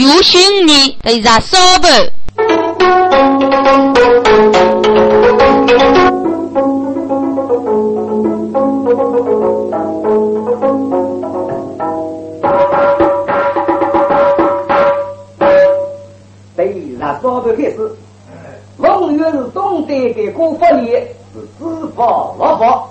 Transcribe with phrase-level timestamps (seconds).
[0.00, 1.86] 有心你得让烧不？
[16.56, 17.94] 对，那烧不开始。
[18.78, 20.92] 孟月是东北的国法里
[21.34, 21.64] 是知
[21.94, 22.88] 法落法，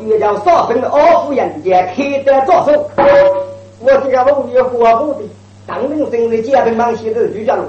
[0.00, 2.90] 也叫少平二夫人家开得着手。
[3.80, 5.20] 我这个孟月活不的，
[5.68, 7.62] 当兵生的家庭忙些都就叫了，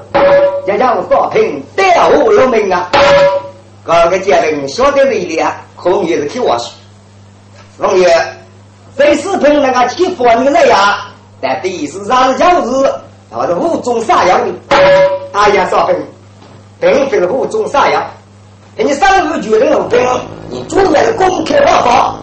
[0.66, 2.90] 就叫少平带我入门啊。
[3.84, 6.72] 各个家庭晓得一点，可能也是听我说。
[7.78, 8.08] 孟月，
[8.98, 10.80] 这四平那个欺负你那样，
[11.42, 12.90] 但第一是让人讲是，
[13.30, 14.46] 或者无中撒药的。
[15.34, 15.96] 哎呀，少平。
[16.80, 18.02] 并非是无中撒药，
[18.78, 20.00] 你上路决定路兵，
[20.50, 22.18] 你主要是公开发放，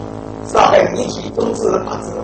[0.51, 2.17] 上海媒体中止八字，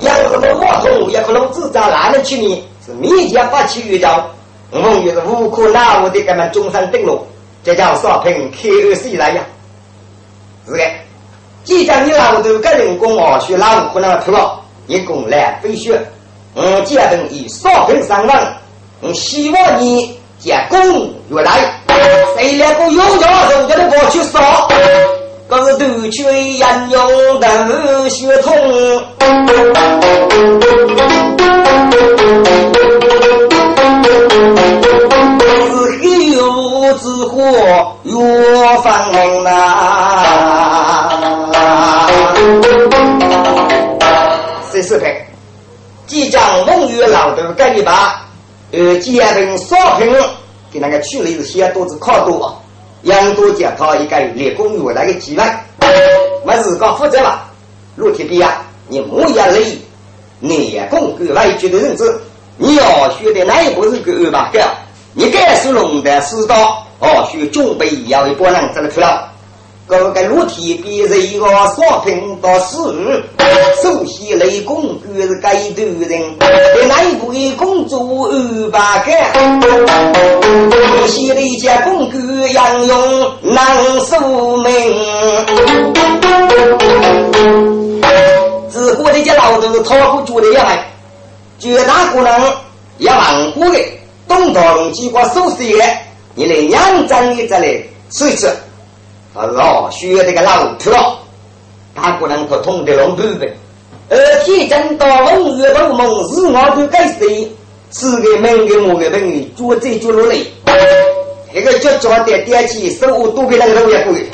[0.00, 2.62] 要什么马桶，也可能制造哪里去呢？
[2.88, 4.10] 是民间发起运动，
[4.70, 7.20] 我们也是无可奈何的，给们中山登陆，
[7.62, 9.42] 这叫少平开二十来呀，
[10.66, 10.82] 是的。
[11.64, 16.00] 既然你老头个人工哦，学老五可能脱了，你功来飞雪，
[16.54, 18.34] 我决定以少平上任，
[19.02, 21.74] 我希望你将功越来。
[22.36, 24.66] 谁两个有家手，叫你过去烧，
[25.46, 28.54] 可是都去沿用的血统，
[37.28, 38.12] 黑之火越
[38.82, 39.50] 放呐。
[44.70, 45.26] 谁是配？
[46.06, 48.22] 即将梦月老头干一把，
[48.72, 50.10] 呃，家人少平。
[50.70, 52.52] 给那个去了是先多子靠多啊，
[53.04, 55.42] 养多检讨一个立功原来的机会，
[56.44, 57.48] 没自个负责吧？
[57.96, 59.78] 陆铁兵啊，你莫也累，
[60.40, 62.20] 你也功够来绝对认知，
[62.58, 64.62] 你要学的哪一步是个二八个？
[65.14, 69.30] 你该是龙的师道哦，学准备要一波人怎么去了？
[69.86, 72.92] 各个裸体比是一个商品到死，
[73.82, 79.60] 首先雷公就是该头人，给内部的工作安排干。
[81.06, 83.66] 先的家公哥杨勇难
[84.00, 84.72] 受命，
[88.68, 90.86] 自古的家老头讨不住的也害，
[91.58, 92.52] 绝大可能
[92.98, 93.78] 也忙过的，
[94.28, 95.82] 东道龙机关收拾的，
[96.38, 97.66] 你来两张的再来
[98.12, 98.48] 试一试。
[99.34, 101.18] 他老学这个老票，
[101.96, 103.48] 他不能可通的龙头的。
[104.08, 107.50] 而天真到龙月头梦是我都该谁？
[107.90, 110.36] 四个门的某个门，做这做落来。
[111.52, 114.24] 这个叫叫的点起，手我都给那个老也贵。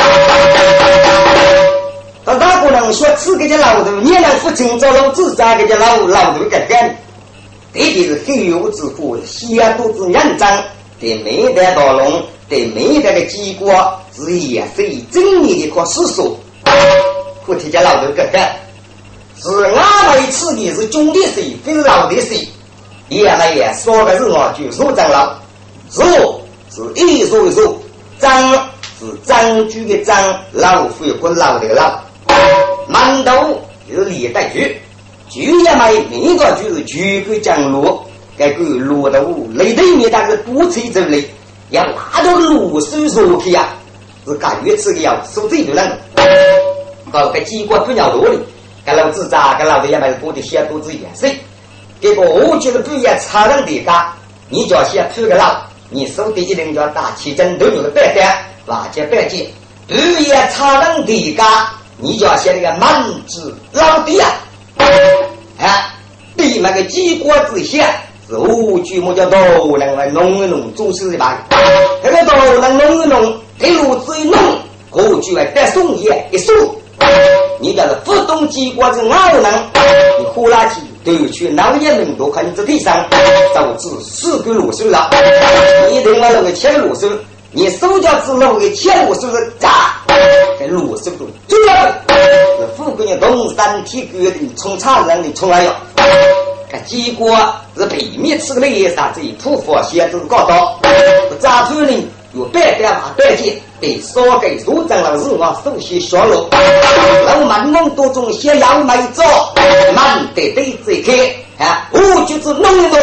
[2.27, 6.91] 他大不能说四个叫老头，你能父亲找老子咋个叫老老头干干？
[7.73, 10.47] 特别是黑油之苦，先都是认真，
[11.05, 12.23] 对没得到龙。
[12.49, 13.75] 对每代的机关
[14.15, 16.23] 是也是以正面的一个事实。
[17.47, 18.39] 我提家老头哥哥，
[19.39, 22.47] 是俺们吃的是种的水，非是老的水。
[23.09, 25.35] 爷们也说的是我就说长老，
[25.93, 27.77] 肉是一说一说，
[28.19, 28.53] 张
[28.99, 32.01] 是张居的张，老夫有个老的老，
[32.91, 33.61] 馒头
[33.91, 34.81] 是李代居，
[35.29, 38.01] 居也买另一个就是居个江路，
[38.37, 41.29] 该个路的路，雷对面但是不吹走雷。
[41.71, 43.69] 要拿到卤水上去呀，
[44.27, 45.99] 是干月吃的要收这个人，
[47.11, 48.39] 搞个机关不要多的，
[48.85, 51.35] 跟老子咋跟老子也买个锅的先肚子也是。
[52.01, 54.13] 结果我觉得不要差人的家，
[54.51, 58.37] 你叫先铺个老，你手的一定要打起针都有个白单，
[58.67, 59.49] 瓦解白解。
[59.89, 59.95] 不
[60.29, 64.27] 要差人的家，你叫先那个满子老弟呀，
[65.59, 65.95] 啊，
[66.37, 67.91] 对那个机关之下。
[68.29, 69.37] 是五句么叫都
[69.77, 71.37] 能来弄一弄，做事一般。
[72.03, 74.39] 这个都能弄一弄，一路子一弄，
[74.93, 76.55] 五句来带送业一送。
[77.61, 79.53] 你叫是不动机关是哪能？
[80.19, 83.07] 你呼啦机都去哪一门都看你这地上，
[83.55, 85.11] 导致四个路手了。
[85.91, 87.07] 你另外那个切路手，
[87.53, 90.03] 你手脚子那个切路手是咋？
[90.59, 91.87] 在路手都主要
[92.59, 95.73] 是富贵人动身体决定，从差人的从来要。
[96.87, 97.37] 结果
[97.77, 99.21] 是被灭吃了一啥子？
[99.43, 100.81] 普佛先子搞到，
[101.41, 102.03] 张主任
[102.35, 106.49] 有百单把百件，对少给所长老是我首先销路。
[106.51, 109.23] 我满蒙多种先要买走，
[109.95, 111.89] 满得对子开啊！
[111.93, 112.99] 我就是弄一弄，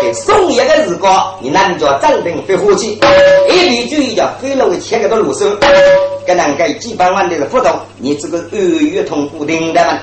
[0.00, 2.98] 给送一个日光，你难叫张兵飞火器，
[3.50, 5.46] 一笔注意叫飞了个千个多路手，
[6.26, 9.98] 跟人家几百万的是不同，你这个二月通固定的嘛？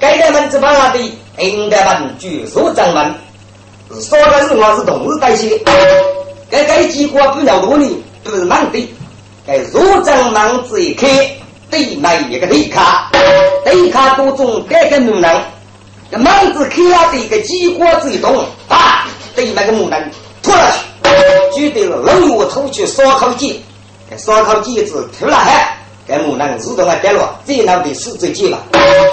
[0.00, 0.98] 该的们只把的。
[1.38, 3.14] 应该们举手掌门，
[3.94, 5.58] 是说的是我是同时代谢，
[6.50, 7.88] 该该机关不了多呢，
[8.22, 8.94] 都是忙的。
[9.46, 11.08] 该入正忙子一开，
[11.70, 13.10] 对买一个对卡，
[13.64, 15.42] 对卡多种改个木能，
[16.10, 19.98] 这忙子开了的一个机关子一动，啊，对那个木能
[20.42, 20.70] 拖下
[21.52, 23.64] 去，就得了冷月吐去烧烤机，
[24.10, 25.74] 给烧烤机子吐了海，
[26.10, 28.58] 该木能自动啊掉落，最难的是最紧了，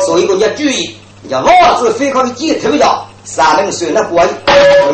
[0.03, 0.97] 所以我要注意，
[1.29, 3.05] 要防止飞靠的机头掉。
[3.23, 4.29] 三人算那过瘾，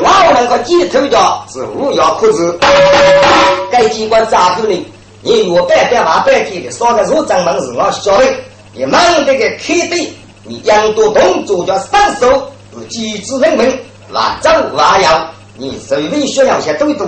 [0.01, 2.59] 老人个鸡头家是无药可治。
[3.71, 4.85] 该机关咋个呢？
[5.21, 8.25] 你若白白话白天的，少个入正门是我晓得。
[8.73, 10.11] 你忙这个开队，
[10.43, 13.79] 你养多动作叫上手，是机智人民，
[14.11, 15.29] 万走万要。
[15.55, 17.07] 你随便需要些动一动，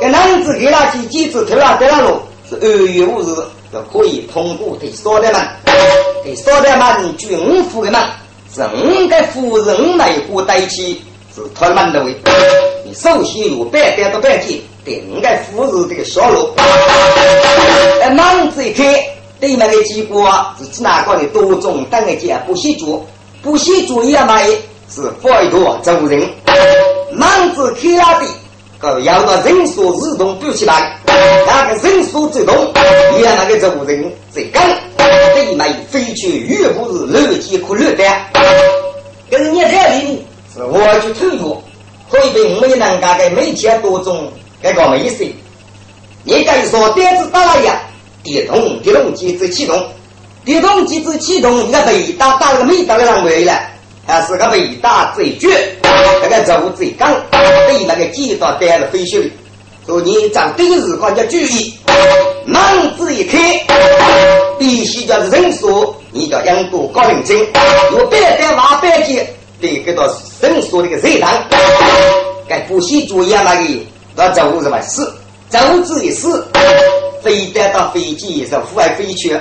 [0.00, 3.36] 给男子给那几机子头啊得了路，是二月五日
[3.74, 5.42] 就可以通过对少的们，
[6.22, 8.00] 对少的们军服的们。
[8.54, 11.02] 人的夫人来过代起
[11.34, 12.14] 是他们的位，
[12.84, 16.50] 你首先有百单到百件，对人家夫人这个销路。
[18.00, 18.84] 哎，忙子一开，
[19.40, 23.04] 对面的机关是指哪个的多种等一件不写作，
[23.42, 24.46] 不写作业买
[24.88, 26.30] 是委托走人。
[27.12, 28.26] 忙子开了的，
[29.00, 32.54] 要到人数自动补起来，那个人数最多，
[33.18, 34.60] 也那个走人最高。
[34.96, 38.04] 对面飞去越不是乱机可乱的。
[39.30, 41.62] 跟你这里是我去偷药，
[42.10, 44.32] 可以被没人家的每天多种
[44.62, 45.26] 这个没事。
[46.22, 47.80] 你敢说电子打了呀？
[48.22, 49.86] 电动电动机子启动，
[50.44, 53.76] 电动机子启动，你看被打打个没打个人回来，
[54.06, 55.73] 还是个伟大最绝，
[56.22, 58.86] 那个任务最刚，对那个机到带了。
[58.88, 59.32] 飞去。
[59.86, 61.74] 说你长对日光要注意，
[62.46, 62.58] 门
[62.96, 63.38] 子一开，
[64.58, 65.94] 必须叫人数。
[66.10, 67.46] 你叫养多高人精，
[67.92, 69.28] 我百单万百件，
[69.60, 70.04] 得给到
[70.40, 71.30] 人数的个热堂。
[72.48, 73.68] 该不习作业那个，
[74.16, 75.06] 那走什么事？
[75.50, 76.28] 走子一事，
[77.22, 79.38] 飞得到飞机上户外飞去。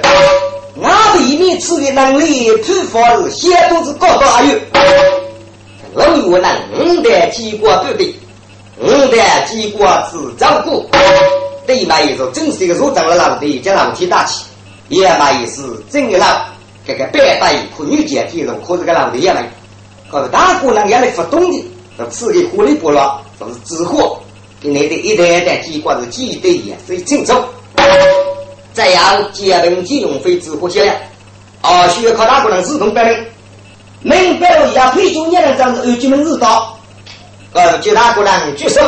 [0.75, 4.59] 我里面吃的能力，突发是先都是高到阿有。
[5.95, 8.13] 老有能五代机关不对。
[8.79, 10.89] 五代机关是照顾，
[11.67, 12.29] 对嘛意思？
[12.33, 14.43] 正是一个入长了老的，叫老天大气；
[14.89, 16.45] 也嘛意思，正个老，
[16.85, 19.49] 这个白带可女姐体容，可是个老的也来。
[20.11, 21.65] 可是大姑娘也来发动的，
[21.97, 24.19] 这吃的火力不落，都是直火。
[24.61, 27.33] 跟你的一代一代机关是记得也非清楚。
[28.73, 30.95] 这样结论金融费支火销量，
[31.61, 33.25] 啊，需要靠大姑娘自动白领，
[34.03, 36.77] 明白了也退休年龄长是二级门日到。
[37.53, 38.81] 呃，其他个人举手，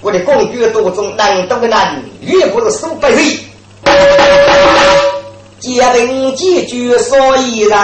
[0.00, 1.78] 我的工具多种，能动的人
[2.20, 3.18] 越不是数百人。
[5.58, 7.78] 结定几句所以人，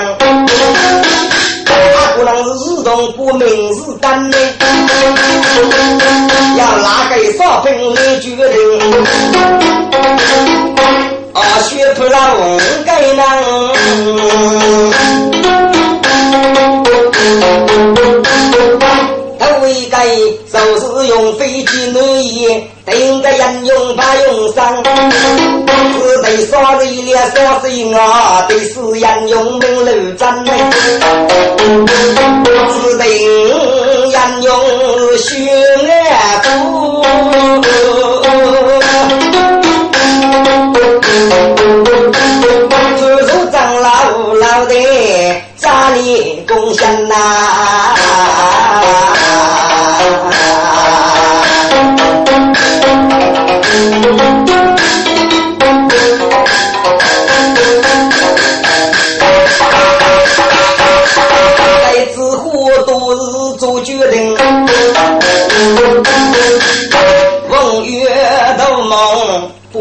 [1.64, 1.75] 他
[2.16, 4.37] 可能是自动不明是干的，
[6.58, 8.46] 要拿个少平来决定。
[11.32, 12.37] 啊，学不了
[12.84, 13.22] 该能。
[19.62, 20.05] 为该
[20.53, 30.50] 就是用飞机暖衣，顶个人用怕用伤，只得耍着一脸耍心啊，得是人用命路真嘞，
[32.73, 33.05] 只得
[34.11, 34.53] 人用
[35.17, 35.31] 血
[36.43, 37.03] 苦，
[42.99, 43.88] 处处长老
[44.35, 44.75] 老的
[45.57, 47.14] 扎你贡献呐。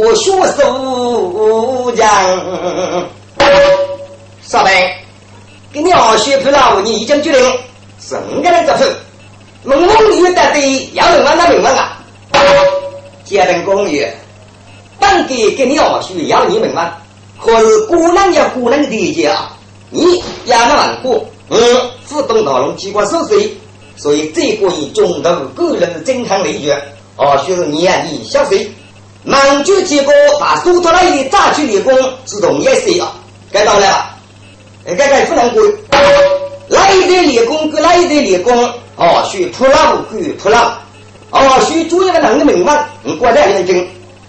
[0.02, 2.08] 梦不学手将。
[4.42, 4.98] 少白，
[5.72, 7.60] 给你二学不了，你已经决定，
[8.00, 8.96] 是五个人做事。
[9.64, 11.98] 问问你到底要问问那问问啊？
[13.24, 14.06] 结婚公寓，
[15.00, 16.92] 本给给你二叔要你问问，
[17.40, 19.56] 可是姑娘要姑娘的理解啊！
[19.92, 21.60] 你要那问过，嗯，
[22.06, 23.56] 自动讨论机关收税，
[23.96, 26.76] 所以这个以中途个人的健康理解，
[27.16, 28.70] 二叔是年你消费，
[29.24, 31.94] 满足结果把苏托来的榨取理工
[32.26, 33.12] 自动也税啊，
[33.52, 34.16] 该到了吧？
[34.86, 35.62] 该该不能过，
[36.70, 38.54] 来一点理工跟来一点理工。
[38.96, 40.78] 哦，学普拉不管普拉，
[41.32, 43.88] 哦，学做一个人的名望，你过来认真。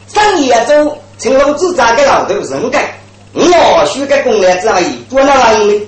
[0.09, 2.85] 上夜走，成龙自扎的老头人干，
[3.33, 4.79] 我学个工来之后，
[5.11, 5.87] 多那人的。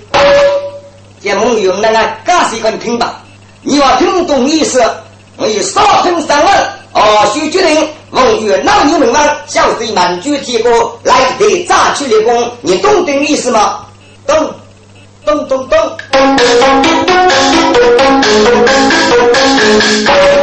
[1.19, 3.23] 节目用那个，假使很听吧，
[3.63, 4.83] 你要听懂意思，
[5.37, 6.53] 我以少平三问，
[6.93, 13.85] 哦，须决定问与老牛们王，小水满举铁锅来得炸去立功，你懂得意思吗？
[14.25, 14.51] 懂。
[15.25, 15.79] 懂懂懂！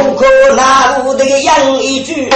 [0.03, 0.25] 不可
[0.57, 2.29] 拿我这个杨一句，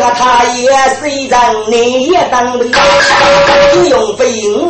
[0.00, 2.64] 那他也虽然你也当的，
[3.74, 4.24] 你用飞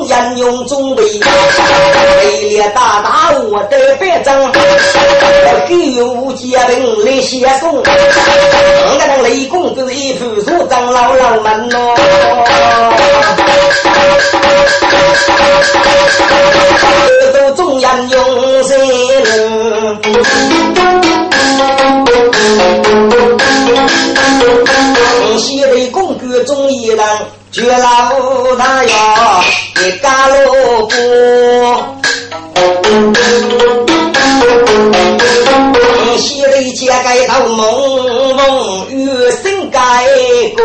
[0.08, 4.48] 人用中备，为了大大我的白章，我
[5.68, 7.84] 给有家人来写功，我
[8.98, 11.94] 那雷公就是一副书长老老们喽。
[17.34, 18.76] 都中央用心
[19.24, 19.98] 了，
[25.38, 26.98] 西北公主中一人，
[27.52, 29.44] 绝老大呀，
[29.76, 30.34] 一家老
[30.88, 30.96] 夫。
[36.18, 39.08] 西北街街头蒙蒙，雨
[39.42, 39.78] 声盖
[40.56, 40.64] 过，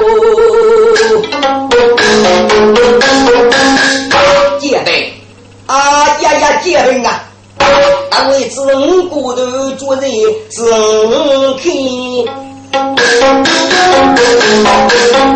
[4.59, 5.13] 戒备
[5.67, 7.23] 啊呀呀戒备啊！
[8.09, 8.59] 单位子
[9.03, 10.11] 骨头做人
[10.49, 10.63] 是
[11.61, 12.52] 看。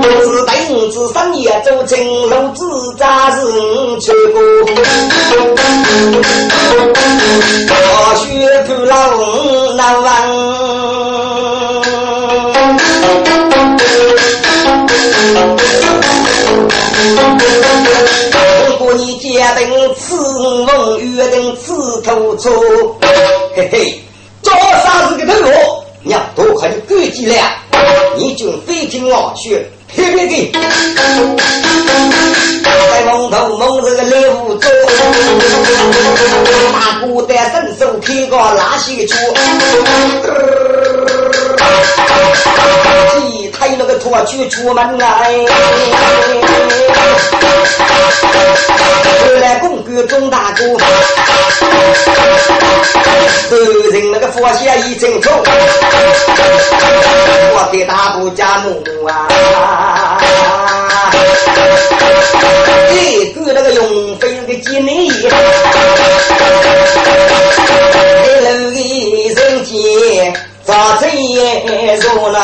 [0.10, 0.52] 自等
[0.92, 3.38] 自生也走正路，自扎人
[4.00, 4.42] 去过。
[7.70, 7.74] 我
[8.16, 8.26] 学
[8.64, 8.94] 不老
[9.76, 10.06] 难忘。
[18.68, 19.26] 如果你决
[19.58, 19.62] 定
[19.96, 20.06] 此
[20.66, 22.52] 梦约定此头错，
[23.56, 24.04] 嘿嘿，
[24.42, 25.50] 做啥子个头路？
[26.04, 27.58] 娘多快就赶紧来，
[28.18, 29.66] 你就飞进我去，
[29.96, 30.52] 别别给，
[32.92, 34.68] 在蒙头蒙这个刘州，
[36.74, 39.16] 大姑的伸手开个拉线车，
[43.28, 45.34] 一抬那个拖去出门来，
[49.20, 50.64] 后来公哥钟大哥。
[53.50, 53.56] 手
[53.92, 55.32] 人那个佛下一阵痛，
[57.54, 59.28] 我的大姑家母啊，
[62.94, 65.30] 一个那个用飞那个金泥，一路
[67.94, 68.74] 的人
[69.66, 72.38] 间早晨也热闹。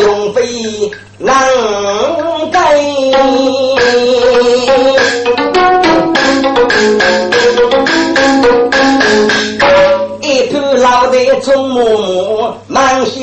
[0.00, 0.42] 用飞
[1.18, 1.34] 能
[2.52, 2.56] 给，
[11.38, 13.20] 老的葱馍馍，满是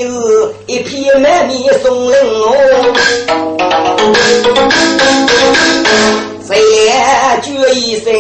[0.68, 2.94] 一片麦米送人哦。
[6.48, 6.94] 谁也
[7.42, 8.14] 绝一生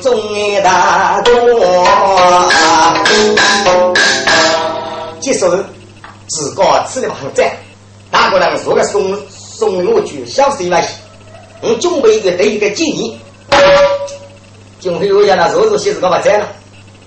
[0.00, 1.32] 忠爱大多，
[5.20, 5.50] 接受。
[6.28, 7.50] 自个吃的不很赞，
[8.10, 10.88] 大个人说个送送我去小事来些，
[11.60, 13.18] 我准备一个对一个建议，
[14.80, 16.46] 今天我讲那肉肉些子个不赞了，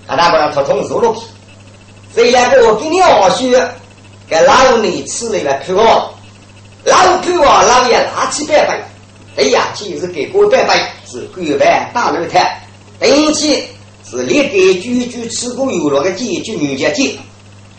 [0.06, 1.22] 啊大个人头痛肉了皮，
[2.16, 3.44] 这两个我给你二叔
[4.26, 6.08] 给老你吃了一个皮哦，
[6.82, 8.80] 老皮哦老爷拿起白白，
[9.36, 12.58] 哎呀就是给过白白是规办大楼台，
[12.98, 13.62] 定期
[14.10, 17.14] 是立给居居吃过有了个几句女家节。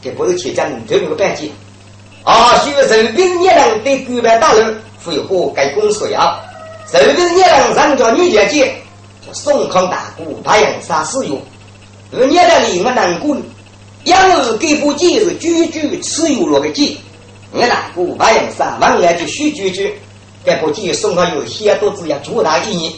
[0.04, 1.50] 这不是去讲这个半截，
[2.24, 6.40] 啊，需要人兵一人对官办大人恢复该公所呀，
[6.94, 8.72] 人兵一人上交女家节，
[9.26, 11.42] 叫宋康大姑太阳杀死用，
[12.14, 13.36] 而年代里我难过，
[14.08, 16.96] 养儿给不节是句句吃有落的节，
[17.52, 19.94] 我大姑太阳杀往来就许句句，
[20.46, 22.96] 这不节送上有些多子要巨大意义，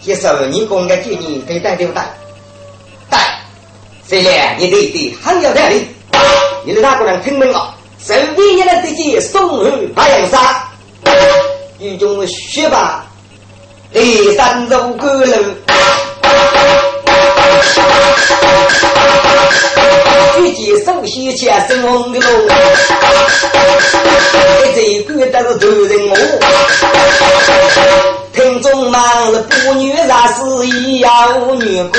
[0.00, 2.12] 接受你公的建议可以带对不带？
[3.08, 3.18] 带，
[4.04, 5.86] 虽然你对对很有道理。
[6.64, 7.74] 你的那个人听明了？
[8.04, 10.40] 身边一人得见送去白杨山，
[11.78, 13.06] 一种雪吧，
[13.92, 15.36] 第三种歌楼，
[20.36, 22.26] 举起手心前生红的路，
[24.76, 26.12] 一这个都是头人我。
[28.32, 31.08] 听众们是妇女啥事也要
[31.54, 31.92] 女工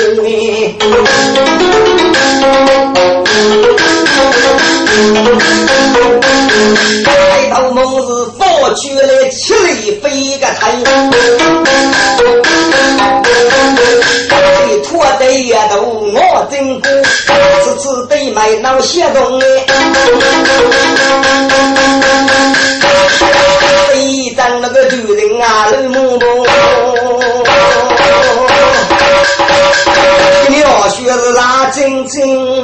[7.04, 7.06] 抬
[7.52, 8.06] 头梦是
[8.38, 10.72] 佛举来七里飞个台，
[14.28, 14.32] 这
[14.84, 16.88] 拖得也都我真过，
[17.64, 19.44] 次次得买闹些东哎，
[23.96, 26.46] 一张那个女人啊，泪蒙蒙。
[30.50, 32.63] 鸟血是拉晶晶，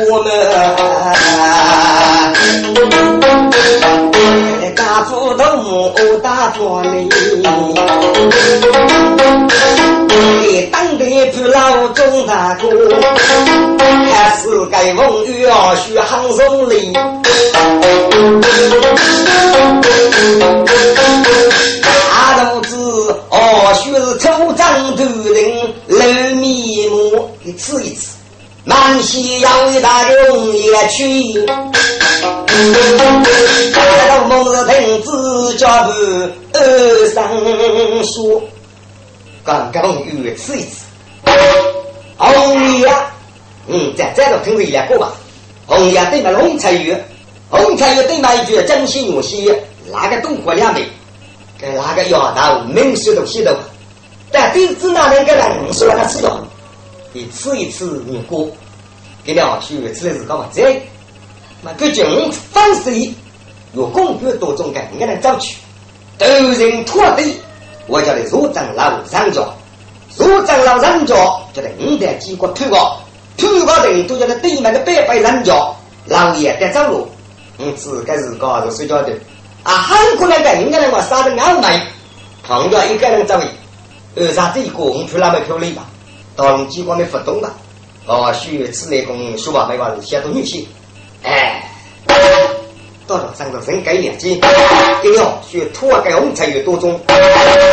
[0.00, 0.30] 在下过门，
[4.74, 7.08] 大斧头大斧里。
[10.72, 11.02] 当地
[11.32, 12.68] 不老钟大哥，
[14.10, 16.92] 还是该风雨啊，续航顺利。
[22.12, 22.76] 大肚子
[23.30, 25.98] 哦，须是粗长头人露
[26.36, 28.19] 面目，给吃一吃。
[28.64, 31.46] 满西要一大用也去，
[33.72, 35.92] 看到梦日亭子家头
[36.52, 37.28] 二三
[38.04, 38.42] 说。
[39.42, 40.84] 刚刚越吃一次，
[42.18, 42.86] 红叶，
[43.68, 45.12] 嗯，再再到听这一两个吧。
[45.66, 46.94] 红叶对面龙彩玉，
[47.50, 49.50] 龙彩玉对面一句真心用心，
[49.90, 50.86] 哪个东火两杯，
[51.58, 53.54] 给哪个摇头明水都洗头。
[54.30, 56.38] 但对子哪能个人说他吃药，
[57.12, 58.48] 你吃一次你过，
[59.24, 60.80] 给了去吃的是干嘛这？
[61.62, 62.04] 那个军
[62.52, 63.12] 反水，
[63.74, 65.56] 有公约多种个，你能走去，
[66.16, 67.34] 都人拖地。
[67.86, 69.52] 我叫你入长老上脚，
[70.16, 73.00] 入长老上脚，叫你五代几个推过，
[73.36, 75.76] 推过人都叫他对面的白白上脚，
[76.06, 77.08] 老爷得走路，
[77.58, 79.12] 嗯，自个是个是睡觉的，
[79.64, 81.84] 啊，韩国那个人家人我杀的傲慢，
[82.44, 83.40] 碰到一个人走，
[84.14, 85.84] 二啥子一个红出那么漂亮吧，
[86.40, 87.50] 到龙机关没发动吧，
[88.06, 90.64] 哦，许此内功说话没话是写到女婿，
[91.22, 91.66] 哎。
[93.06, 94.40] 到了上头人改两斤，
[95.02, 96.98] 给了学土啊改红才有多种。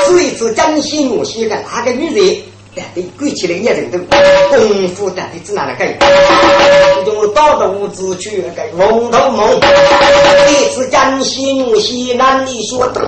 [0.08, 2.42] 这一次江西女婿个哪个女人，
[2.76, 5.96] 但得跪起来一人都功夫，但得只哪能改？
[7.06, 9.60] 用到的物资去改龙头梦。
[9.62, 13.00] 这次江西女婿男女说的，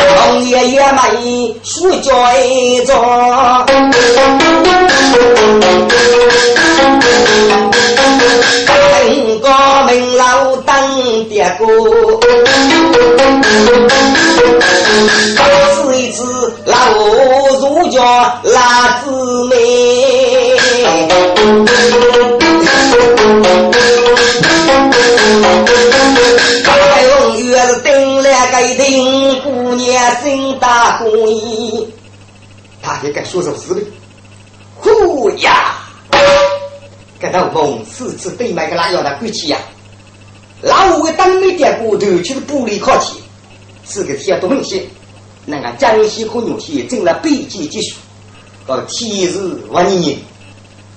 [0.00, 1.00] 红爷爷们
[1.62, 2.94] 数脚一着。
[8.66, 9.48] 等个
[9.86, 11.64] 明老等爹哥，
[15.34, 16.22] 吃一只
[16.66, 16.76] 老
[17.60, 17.98] 儒家
[18.44, 19.56] 辣子妹，
[30.90, 31.86] 大公益，
[32.82, 33.80] 他也该说首诗的，
[34.74, 35.76] 呼呀！
[37.20, 39.58] 给他梦四次对麦个拉要他鬼气呀！
[40.60, 43.22] 老五个当没点过头，就是玻璃靠起，
[43.86, 44.84] 是个天多明显。
[45.46, 47.94] 那个江西和牛西进了北极技术，
[48.66, 50.18] 个天日万年。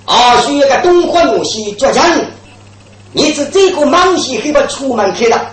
[0.05, 2.03] 二叔一个东方牛西倔强，
[3.11, 5.51] 你是这个忙西黑把出门去了，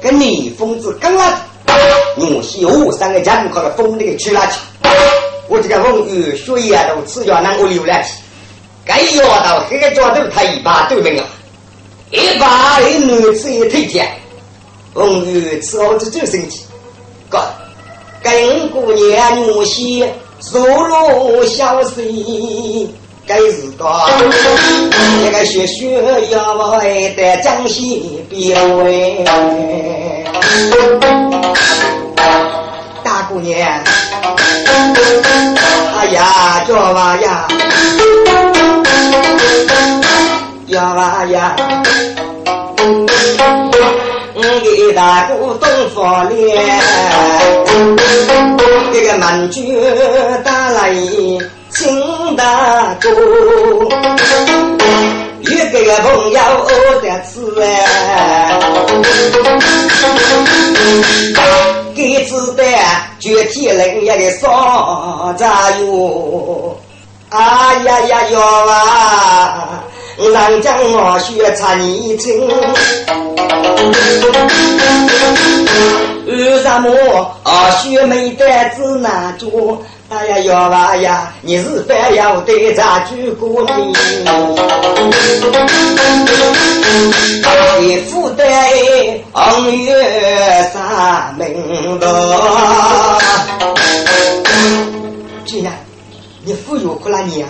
[0.00, 1.48] 跟你疯子刚啊！
[2.16, 4.58] 牛西五三个人靠个风那个去哪去？
[5.48, 8.14] 我这个风雨血液都吃药能够流下去。
[8.84, 11.22] 该要到黑家头他一把都没有，
[12.10, 14.08] 一把一女子一推天，
[14.94, 16.64] 红玉伺候着就生气，
[17.28, 17.40] 哥，
[18.22, 20.06] 跟姑娘女婿
[20.52, 22.88] 入入小水，
[23.26, 23.88] 该是个
[25.22, 28.56] 一个学学要为的江西边，
[33.02, 33.58] 大姑娘，
[35.98, 37.48] 哎呀，叫娃呀。
[40.68, 41.56] 呀啊呀！
[44.34, 46.80] 我给大哥东方脸，
[48.92, 49.60] 这个满卷
[50.44, 50.94] 打来
[51.70, 53.10] 请大哥，
[55.40, 56.38] 一个朋友
[57.02, 57.64] 在此哎，
[61.94, 62.66] 给子弹
[63.18, 66.76] 绝体人也给烧炸哟！
[67.28, 69.84] 啊呀呀哟啊！
[70.32, 72.46] 让将我学唱一听，
[76.26, 76.90] 为什么
[77.42, 78.44] 啊学没得
[78.76, 79.80] 子难做？
[80.10, 83.94] 哎呀，要娃呀，你是非要对咱举过你，
[87.80, 88.44] 你负担
[89.32, 93.18] 恩怨三门道。
[95.44, 95.70] 君呀，
[96.44, 97.48] 你富有苦了你啊？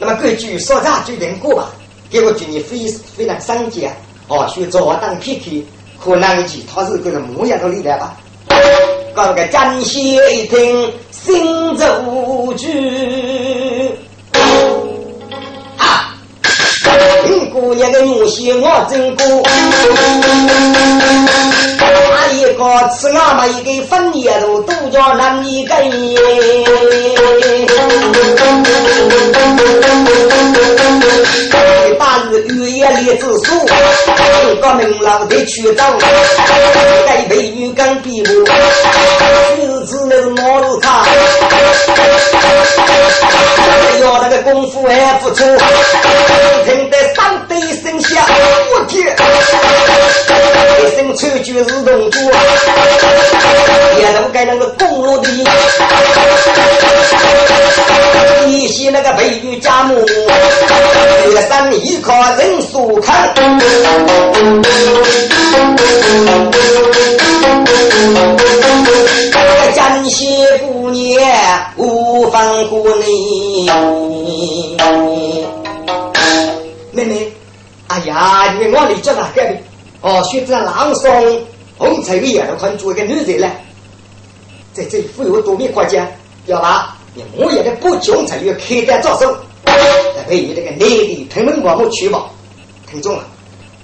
[0.00, 1.70] 那么根据所长决定过吧，
[2.10, 3.94] 给我祝你非非常伤心啊！
[4.26, 5.64] 哦，学早当 PK，
[6.02, 8.16] 可能其他是个模样都厉害吧？
[9.14, 10.92] 搞个江西一听。
[11.24, 12.68] 心奏句
[15.78, 16.16] 啊！
[17.52, 19.24] 姑娘的女婿我真过，
[21.78, 22.60] 哪一个
[22.96, 25.74] 吃俺们一个分业路，都叫男一个。
[31.98, 33.52] 八日雨夜里子树，
[34.56, 35.84] 个名老的去找，
[37.06, 38.28] 该美女刚比我，
[39.58, 41.04] 日子那是毛路卡，
[44.00, 45.44] 要那个功夫还不错，
[46.64, 48.24] 听得上对声响，
[48.72, 49.14] 我天，
[50.80, 52.22] 一声吹句是动作，
[54.00, 55.28] 也能该那个公路的。
[58.46, 60.02] 一些那个美女家母，
[61.24, 63.34] 这个山一靠人数看，
[69.74, 71.22] 江西姑娘
[71.76, 73.70] 无妨过你。
[77.92, 79.54] 哎呀，你我里叫哪个的？
[80.00, 81.38] 哦，学着朗诵
[81.76, 83.50] 红彩的都看做一个女人了，
[84.72, 86.08] 在这富有多面国家，
[86.46, 86.96] 要吧？
[87.12, 92.30] 你我也得不穷才有开单招手，再配你这个内地屯门广播取保，
[92.90, 93.24] 听众啊，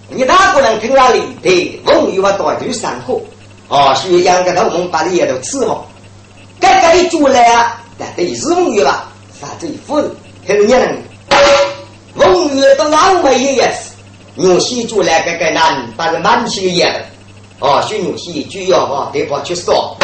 [0.08, 1.22] 你哪个人听哪里？
[1.42, 3.20] 对，风雨我大头山河，
[3.68, 5.86] 哦，需要养个头蒙把你也都伺候。
[6.58, 9.12] 该该做来啊，但得是风雨吧？
[9.38, 10.10] 啥子夫人
[10.46, 11.02] 还是娘人？
[12.16, 13.87] 风雨都老没一也是，
[14.38, 17.00] 牛西做来该该难，把人满起也的，
[17.58, 19.96] 哦，学牛西就要啊，得跑去说，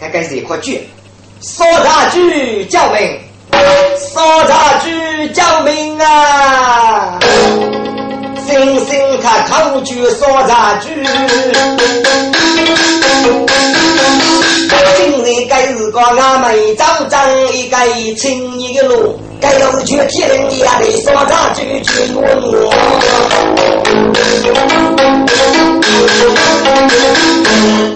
[0.00, 0.88] 该该是一块锯。
[1.40, 3.20] 说茶句救命，
[4.12, 7.20] 说茶句救命啊！
[8.44, 10.88] 星星他口句说茶句，
[14.96, 17.76] 今日该日个俺们早张一个
[18.16, 22.72] 青一个路，该路去天也得说茶句去问我。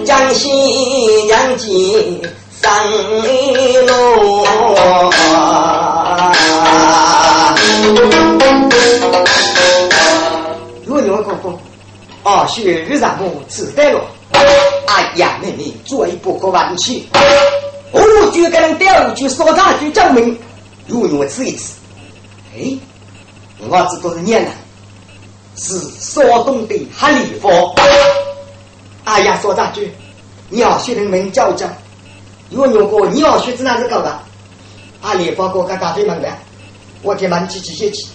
[0.05, 2.21] 江西杨记。
[2.63, 2.73] 上
[3.87, 4.45] 路，
[10.85, 11.57] 如牛公公，
[12.25, 14.01] 哦，雪日上木自带了。
[14.33, 17.09] 哎呀，妹妹，做一步可万起。
[17.93, 18.01] 我
[18.33, 20.37] 就跟人钓鱼去烧茶去证明，
[20.87, 21.75] 如牛吃一次。
[22.55, 22.77] 哎，
[23.69, 24.51] 我知道是念了，
[25.57, 27.75] 是山东的哈里佛。
[29.05, 29.93] 哎呀，说茶句，
[30.49, 31.67] 你要学人名叫叫。
[32.51, 34.19] 有牛哥，你要学子哪是搞的？
[35.03, 36.29] 阿里发哥跟咖啡门的，
[37.03, 38.07] 我天蛮起起些起，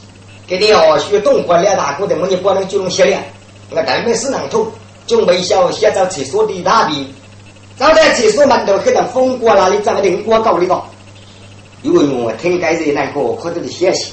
[0.47, 3.21] 给你要学东国两大哥的，我你不能就用学了。
[3.69, 4.65] 我台面是能通，
[5.07, 7.05] 准备小写在厕所的大便，
[7.77, 10.81] 早在厕所门头黑的风过那里找个灵光搞的个。
[11.81, 14.11] 因为我听该是那个可能的消息，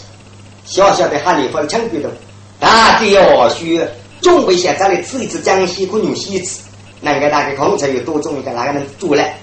[0.65, 2.11] 小小的哈里发枪毙的，
[2.59, 3.89] 大的要学
[4.21, 6.61] 准备现在里吃一次江西和牛西吃，
[7.01, 9.39] 那个大概空才有多种一个哪个能做来？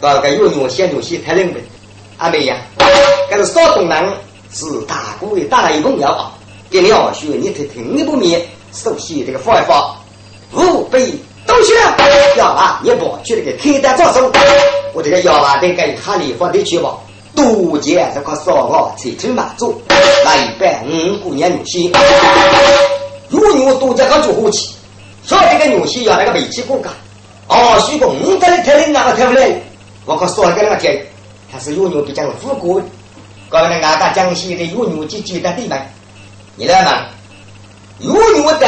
[0.00, 1.62] 个个有牛先牛先太冷门，
[2.18, 2.56] 阿妹呀，
[3.30, 4.12] 这是少东人
[4.52, 6.32] 是大姑的大一朋友啊，
[6.68, 9.96] 给你二叔你听听一部面，首先这个方法，
[10.52, 10.98] 五百
[11.46, 11.72] 都学，
[12.36, 14.30] 要啊，你不去那个开单招手，
[14.92, 16.98] 我这个要啊得给哈里发的去吧，
[17.34, 19.80] 多见这个烧鹅、菜头马祖，
[20.24, 21.90] 来一百五姑娘牛先，
[23.28, 24.74] 如牛多加个做火气，
[25.24, 26.92] 说这个牛先要那个煤气锅干，
[27.48, 29.60] 二叔公五百的太冷，那个太不来？
[30.04, 31.04] 我可说一个那个天，
[31.50, 32.82] 他是有牛比较富贵，
[33.48, 35.78] 搞那俺家江西的有牛几几的地方，
[36.56, 37.06] 你来嘛？
[37.98, 38.66] 有牛的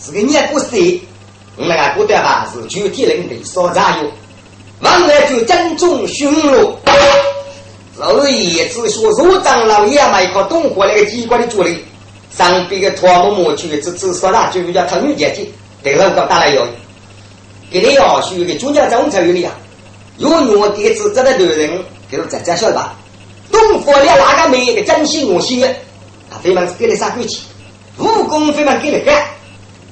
[0.00, 1.00] 是个年过岁，
[1.56, 4.10] 我们俺古代吧是具体人的烧茶油，
[4.80, 6.78] 往来就正宗熏肉。
[8.00, 11.84] 所以只说入长老爷买一颗东火那个机关的主力，
[12.34, 15.46] 上边个托木木去只只说那就叫他女姐姐，
[15.82, 16.66] 对了，搞打来哟，
[17.70, 19.52] 给你要学个中家中才有理啊。
[20.16, 21.70] 有我弟子这个男人，
[22.10, 22.94] 就是在家晓得吧？
[23.52, 25.60] 东方的那个妹个真心我心，
[26.30, 27.42] 他非常是给你啥鬼气？
[27.98, 29.26] 武功非常给你干。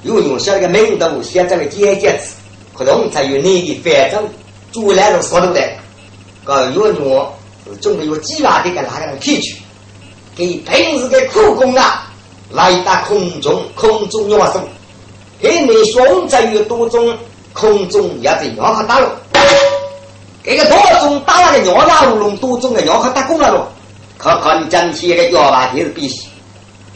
[0.02, 2.34] 有我晓得个名头，写这个姐姐子，
[2.72, 4.28] 可能才有你的反正，
[4.72, 5.60] 主来都说都得。
[6.44, 6.98] 个有女
[7.76, 9.56] 准备有计划的给哪个人骗去，
[10.36, 12.10] 给平时的苦工啊
[12.50, 14.62] 来打空中空中鸟声，
[15.40, 17.16] 给你双在于多中
[17.52, 19.10] 空中也在鸟和打了，
[20.44, 23.68] 这个多种打那个鸟拉乌龙，多种的鸟和打工了咯，
[24.18, 26.28] 看看整体的鸟吧，也是必须。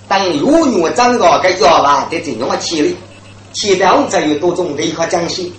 [0.09, 2.97] 当月女长个个鸟吧，得怎样的体力？
[3.53, 5.53] 其中在于多种的一块江西，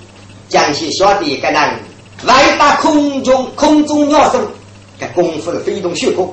[0.49, 1.79] 江西小弟个人
[2.23, 4.47] 来打空中空中鸟声，
[5.07, 6.27] 功夫是非同小可。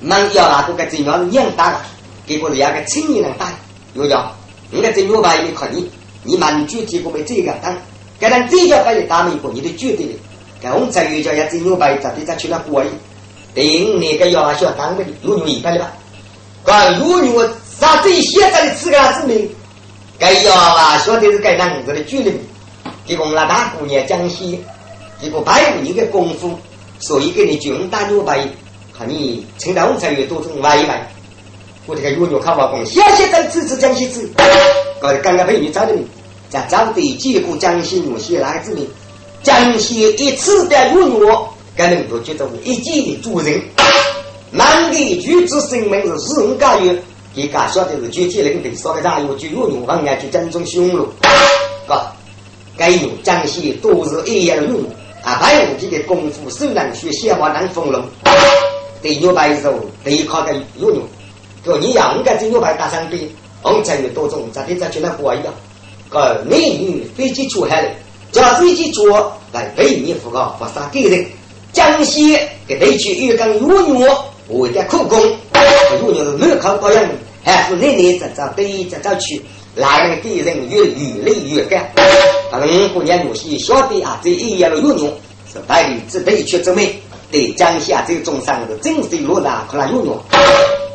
[0.00, 1.80] 们要那个个怎样娘打的，
[2.26, 3.52] 结果是要个青年人打。
[3.94, 4.30] 有讲，
[4.70, 5.90] 你个这牛排你看你，
[6.22, 7.74] 你蛮具体个没这个当，
[8.20, 10.12] 个人这叫把你打美国，你都绝对的。
[10.62, 12.90] 个我们在有叫要这牛排，咋地咋去那过瘾？
[13.54, 15.92] 等那个要小当的，有牛一般的吧？
[16.64, 19.48] 个有牛啥最现在的自个子民。
[20.18, 22.32] 该要啊，晓得是该男子的距离，
[23.06, 24.62] 结果我们那大姑娘江西，
[25.20, 26.58] 结果百五年的功夫，
[26.98, 28.40] 所以给你军大牛排，
[28.96, 31.12] 看你趁到我才有多种外卖。
[31.86, 34.28] 我这个有牛烤瓦工，谢谢在支持江西子，
[35.00, 36.04] 搞得刚刚被你找的你，
[36.48, 38.86] 在找的结果江西牛些哪个子民？
[39.42, 43.60] 江西一次的有牛，该能够觉得一级的主人，
[44.50, 46.92] 满地举子生命是自人家有。
[47.34, 49.20] 你家晓得是具体领导说的啥？
[49.20, 51.06] 有就有用方案去正宗匈奴，
[51.86, 52.10] 个
[52.76, 54.80] 该用江西都是一样的用
[55.26, 55.40] 啊！
[55.42, 58.00] 还有这个功夫手能学，先话能丰隆。
[59.02, 61.02] 对牛排肉，对靠个有用。
[61.64, 63.28] 说你要我们这牛排打上边，
[63.60, 65.52] 我们才有多种，咱得再去那过一样。
[66.08, 67.90] 个美女飞机出海的，
[68.30, 71.26] 驾飞机坐来为你服务，不杀给人。
[71.72, 74.16] 江西给地区有跟有用，
[74.48, 75.20] 为点苦工，
[76.00, 77.04] 有用是没考保养。
[77.42, 79.42] 还是年年在这对在这去，
[79.74, 81.90] 哪个给人越越累越干？
[82.52, 85.12] 嗯，姑娘有些晓得啊，这一样的运用，
[85.52, 86.88] 是代理只对去证明，
[87.30, 90.18] 对江西啊这种上的真是落难，可能有用。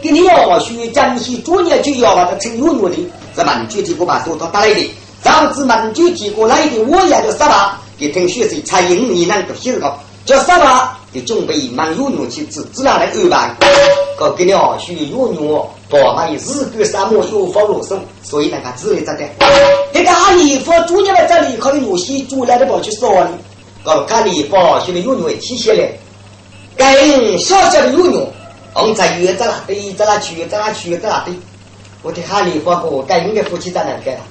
[0.02, 2.98] 给你要学江西专业就要把它成运用的，
[3.36, 4.90] 是蛮具体不把手套带来的，
[5.24, 9.94] 上次蛮具体过来的，我也就啥吧，给同学生才英你能够写个
[10.26, 10.98] 叫什么？
[11.14, 13.06] 就准备蛮有用去自自然的
[13.36, 13.70] 安排，
[14.18, 15.70] 搞给你学有用。
[15.90, 19.26] 宝马有日干沙漠有房落手，所以那个自为这的。
[19.92, 23.30] 这个阿里夫主要在这里，可能有些主来的跑去烧的。
[23.84, 25.86] 搞阿里佛现在有用体现了，
[26.78, 28.32] 跟小小的有用，
[28.74, 31.34] 我们在约在哪对，在哪去，在哪去，在哪对。
[32.04, 34.22] 我的阿里佛哥，跟应该夫妻在哪干了？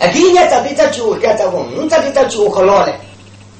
[0.00, 2.92] 哎，今年这里在酒干在我们这里在酒可老了。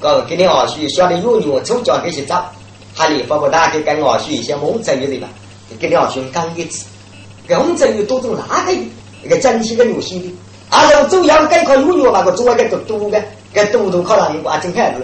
[0.05, 2.45] 搞给你二叔下的有用，从家开始找。
[2.93, 5.27] 哈里佛哥，大家跟二叔一些蒙在约的吧，
[5.79, 6.85] 给你二叔讲一次。
[7.49, 10.31] 我们这有多种哪个一个江西的牛西的，
[10.69, 13.19] 啊，然后中央该靠牛肉那个做那个多多的，
[13.51, 15.01] 该多多靠人啊，真看子。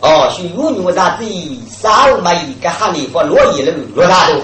[0.00, 1.24] 哦，是牛啥子？
[1.70, 4.36] 三五一个哈里发落叶了，落大多。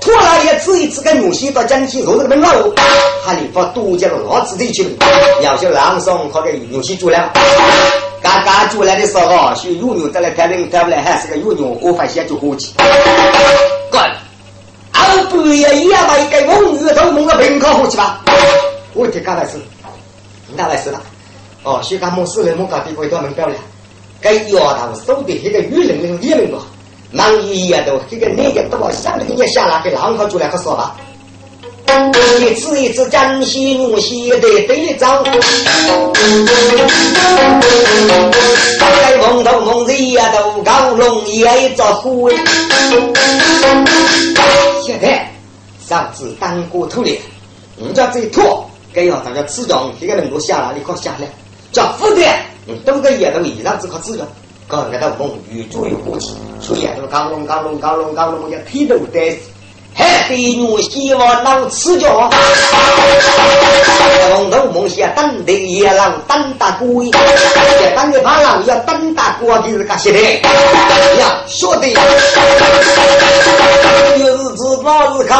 [0.00, 2.72] 突然也吃一次个牛西到江西肉这个门口，
[3.24, 4.86] 哈里发多加了老子的去，
[5.42, 7.32] 要些郎上靠个牛西做了。
[8.46, 12.68] 刚出来的时候，是牛肉再来抬人抬不来，还是个牛肉，我发现就过去。
[13.90, 14.16] 干。
[14.92, 18.20] 半夜一样把一个红牛头蒙个瓶口过去吧，
[18.94, 19.58] 我天，干来事，
[20.56, 21.02] 干来事了。
[21.64, 23.54] 哦，徐干没事了，莫搞地鬼到门表了。
[24.20, 26.58] 该丫头手的那个雨淋淋雨淋吧，
[27.10, 30.94] 忙一夜都这个那个都把想着给你下来给浪口出来可说吧。
[32.40, 35.24] 一次一次江西牛西的队长，
[38.78, 42.30] 该梦头梦日呀都高龙也着火。
[44.84, 45.30] 现在
[45.86, 47.10] 上次当过头了，
[47.78, 51.26] 人家这一拖，该要大家吃讲，这个能够下来，你可下来，
[51.72, 54.28] 叫负担，嗯，都个也都以上只靠自个，
[54.68, 59.36] 刚才他梦越做越火气，所以啊，都高龙高龙高龙高龙，要推头带。
[59.96, 62.30] 还对牛希望能吃脚，
[64.34, 70.18] 红头梦想等的野狼等大鬼，等的怕狼要等大鬼就是个些的
[71.18, 71.86] 呀，说的，
[74.16, 75.38] 日子老是看，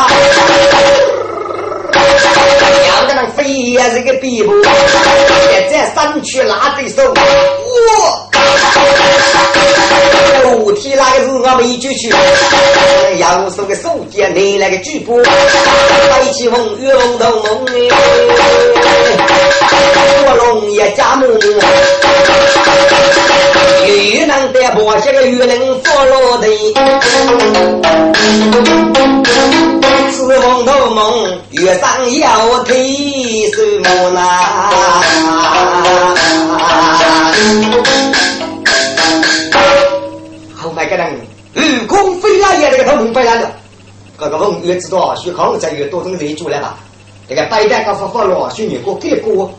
[1.93, 4.53] 要个能飞也是个地步，
[5.71, 8.26] 在山区拉对手，我。
[10.43, 12.09] 楼梯那个是我们一举去，
[13.19, 17.89] 要送个手机，你那个举步，白起风雨龙头梦哎，
[20.27, 21.27] 卧龙也加木，
[23.87, 26.47] 越能得破些个越能做落的，
[30.13, 35.03] 是风头梦，月上要提什么啦？
[40.85, 41.21] 一个人，
[41.55, 43.53] 如空飞来也那个头蒙飞来了。
[44.19, 46.79] 这个文越知道徐康在越多种人做来吧？
[47.29, 49.53] 这个白蛋刚发发了，徐女过给过，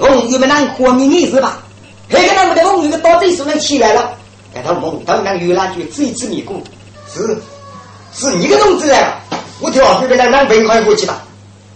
[0.00, 1.62] 文越们难过明年是吧？
[2.08, 4.12] 那个那么的文越个到这时候起来了，
[4.52, 6.56] 给他蒙当然越南就最知米过，
[7.12, 7.36] 是
[8.12, 9.20] 是你个同志啊！
[9.60, 11.22] 我跳这边来南北快过去吧。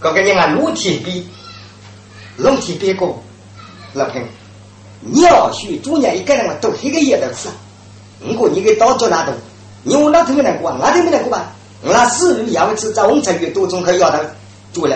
[0.01, 1.27] 这个人啊，露天比
[2.37, 3.21] 露天比过，
[3.93, 4.21] 老平，
[4.99, 7.47] 你要学主人一个人嘛，都一个月的事。
[8.23, 9.33] 如果你给到做那种，
[9.83, 11.51] 你我那头没能过，那头没能过吧？
[11.83, 14.19] 那死鱼要吃，在红菜越多，总可以要到
[14.71, 14.95] 做了。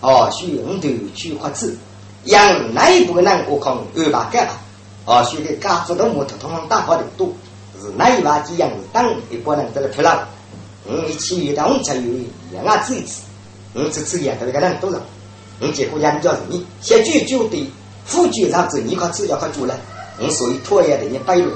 [0.00, 1.76] 哦，需红头去花枝，
[2.24, 4.54] 养哪一部分人过康二八干吧？
[5.04, 7.30] 哦，需给家族的木头通常打好的多，
[7.80, 10.18] 是哪一把几样当一拨人在那出来。
[10.88, 13.20] 嗯，一起遇到红菜鱼，养啊吃一吃。
[13.74, 14.98] 嗯，这次养的那个人多少？
[15.60, 17.66] 我，结果养叫是你先举就对，
[18.06, 19.74] 副局长子你靠吃要靠做了。
[20.18, 21.52] 我，所以拖延的你摆了。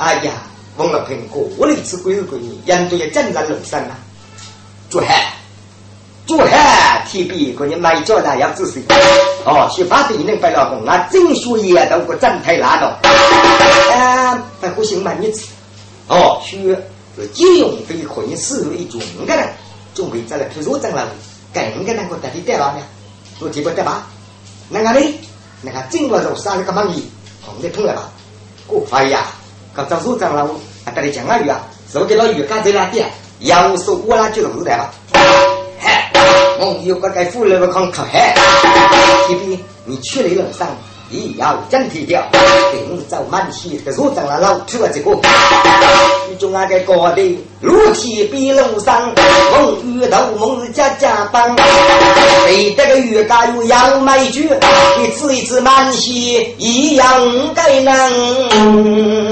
[0.00, 0.32] 哎呀！
[0.78, 3.98] 忘了苹果，我的一次归是归你，人都要正在路上啊！
[4.88, 5.14] 做汉，
[6.26, 8.82] 做汉，提笔给你买脚的要仔细。
[9.44, 12.98] 哦，学法的能白老公，那正书也都个正太难了。
[13.92, 15.30] 啊，不不行嘛，你
[16.08, 16.56] 哦，学
[17.14, 19.46] 是借用非可以视为一种个人，
[19.94, 21.06] 准备再来批入证了。
[21.52, 22.74] 更个能够得的对吧？
[23.38, 24.06] 做提不对吧？
[24.70, 25.06] 那个呢？
[25.60, 27.04] 那个正我肉杀了个忙意，
[27.44, 28.08] 红的痛了吧？
[28.66, 29.26] 过哎呀，
[29.72, 30.42] 搞张所长了，
[30.84, 31.60] 啊，跟你讲啊，鱼啊，
[31.92, 33.08] 是不给老鱼干在那点？
[33.40, 34.90] 要我说，我拉就是时代了。
[35.78, 35.90] 嘿，
[36.58, 38.34] 我有个该富人不看可嗨。
[39.28, 40.68] 这边你去了人上，
[41.10, 42.22] 也要真体掉，
[42.72, 45.16] 给你找满西个所长了，老吃了这个。
[46.28, 51.56] 你中那个高的露天比路上，我遇到我是家家帮。
[52.48, 54.42] 你这个鱼干有杨梅酒，
[54.98, 57.06] 你吃一吃满西一样
[57.54, 59.29] 该能。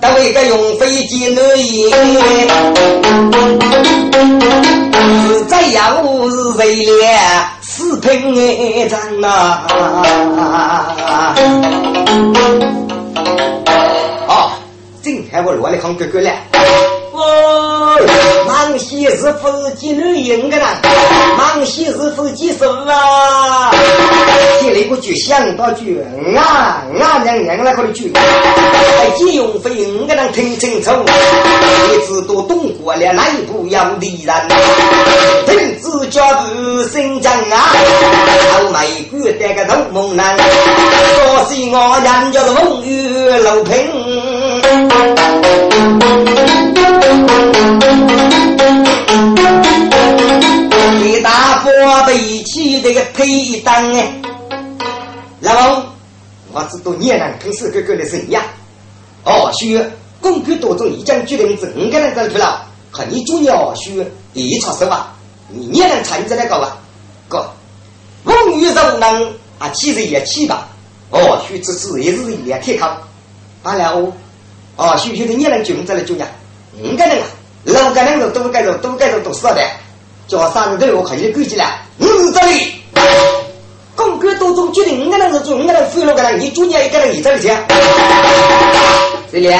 [0.00, 1.90] 单位个用飞机而已，
[5.28, 6.92] 是这样是为了
[7.62, 8.34] 四平
[8.90, 9.26] 安呐。
[14.26, 14.50] 哦，
[15.02, 16.30] 今天我落来看哥哥了。
[17.12, 17.96] 哦，
[18.64, 20.80] 忙西是夫妻女人个啦，
[21.36, 23.70] 忙西是夫妻生啦。
[24.58, 26.00] 心里个就想到句，
[26.34, 28.10] 啊啊娘娘那个的句，
[29.18, 30.90] 金庸飞五个人听清楚，
[31.92, 34.34] 一直都动过了，哪一不要离人？
[35.46, 37.58] 天自家是心疆啊，
[38.50, 40.42] 好美贵的个大梦男，多
[41.50, 43.28] 是我娘家的梦与
[43.64, 44.13] 平。
[51.24, 51.72] 大伯
[52.06, 54.12] 背起这个推灯哎，
[55.40, 55.82] 然后
[56.52, 58.42] 我知道你也能平时哥哥的生意呀。
[59.24, 59.82] 哦，需
[60.20, 65.14] 公开多种，已经决定是五个人在去了，看你主要需一出手吧？
[65.48, 66.76] 你也能参加那个吧？
[67.26, 67.50] 哥，
[68.22, 70.68] 风雨柔能啊，其实也去吧。
[71.08, 72.98] 哦，需这次也是一两天康，
[73.62, 74.12] 罢了哦。
[74.76, 76.26] 哦，需不是你能军在了军呀？
[76.82, 77.26] 五个人啊，
[77.64, 79.66] 六个人都都该都都该都都死的，
[80.26, 81.64] 叫三个队我看你规矩了。
[81.98, 82.72] 嗯，这里，
[83.94, 87.48] 公哥多种决定五个人是做五个人，飞了个，你主捏一个人，你这里去。
[89.30, 89.54] 这里，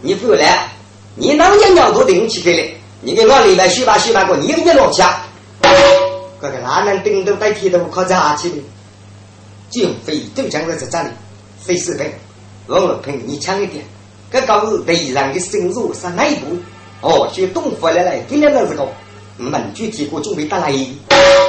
[0.00, 0.68] 你飞来，
[1.14, 2.68] 你哪年鸟都顶起来了？
[3.02, 5.22] 你给我里面洗把洗把过，你给你落下。
[5.62, 8.56] 这个哪能顶都代替都不靠在下去的？
[9.70, 11.08] 就飞都讲在这里，
[11.62, 12.10] 费四分，
[12.66, 13.84] 王老平你强一点。
[14.32, 16.56] 这个是对人的深入是哪一步？
[17.00, 18.86] 哦，就东佛来来，今天的这个
[19.40, 20.70] 门具提过准备打来，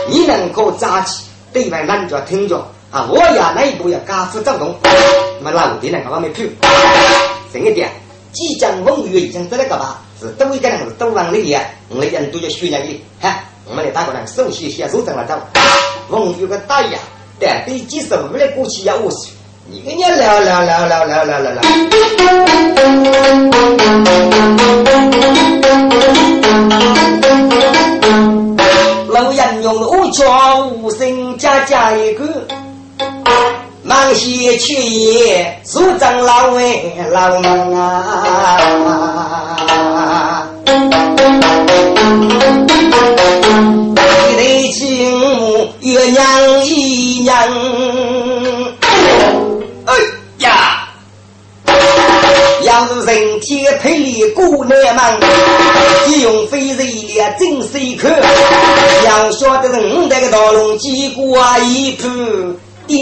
[0.08, 3.06] 你能够扎起对外人就听着啊！
[3.10, 4.74] 我呀那一步要加速走动，
[5.42, 6.44] 那么老弟呢，我们跑。
[7.52, 7.92] 这一点，
[8.32, 10.00] 即将风雨已经得了个吧？
[10.22, 13.04] 是都一个人是都往里边，我们人都要学人的。
[13.20, 15.38] 哈，我们来打个人，首先先手怎么走？
[16.10, 16.98] 风雨个大呀，
[17.42, 19.34] 但对几十五来过去要我去。
[19.70, 21.62] 你跟你聊聊聊聊聊聊聊聊。
[29.22, 32.26] 老人用五桥五声家家一个，
[33.84, 36.82] 忙些去也数张老哎
[37.12, 40.48] 老忙啊！
[40.66, 40.70] 一
[44.38, 47.38] 对亲母月娘一娘。
[52.64, 55.20] 要是人天配里过难忙，
[56.07, 58.07] 一用飞人脸真水口，
[59.05, 62.07] 要晓得人那个道龙几过一步
[62.88, 62.97] 吊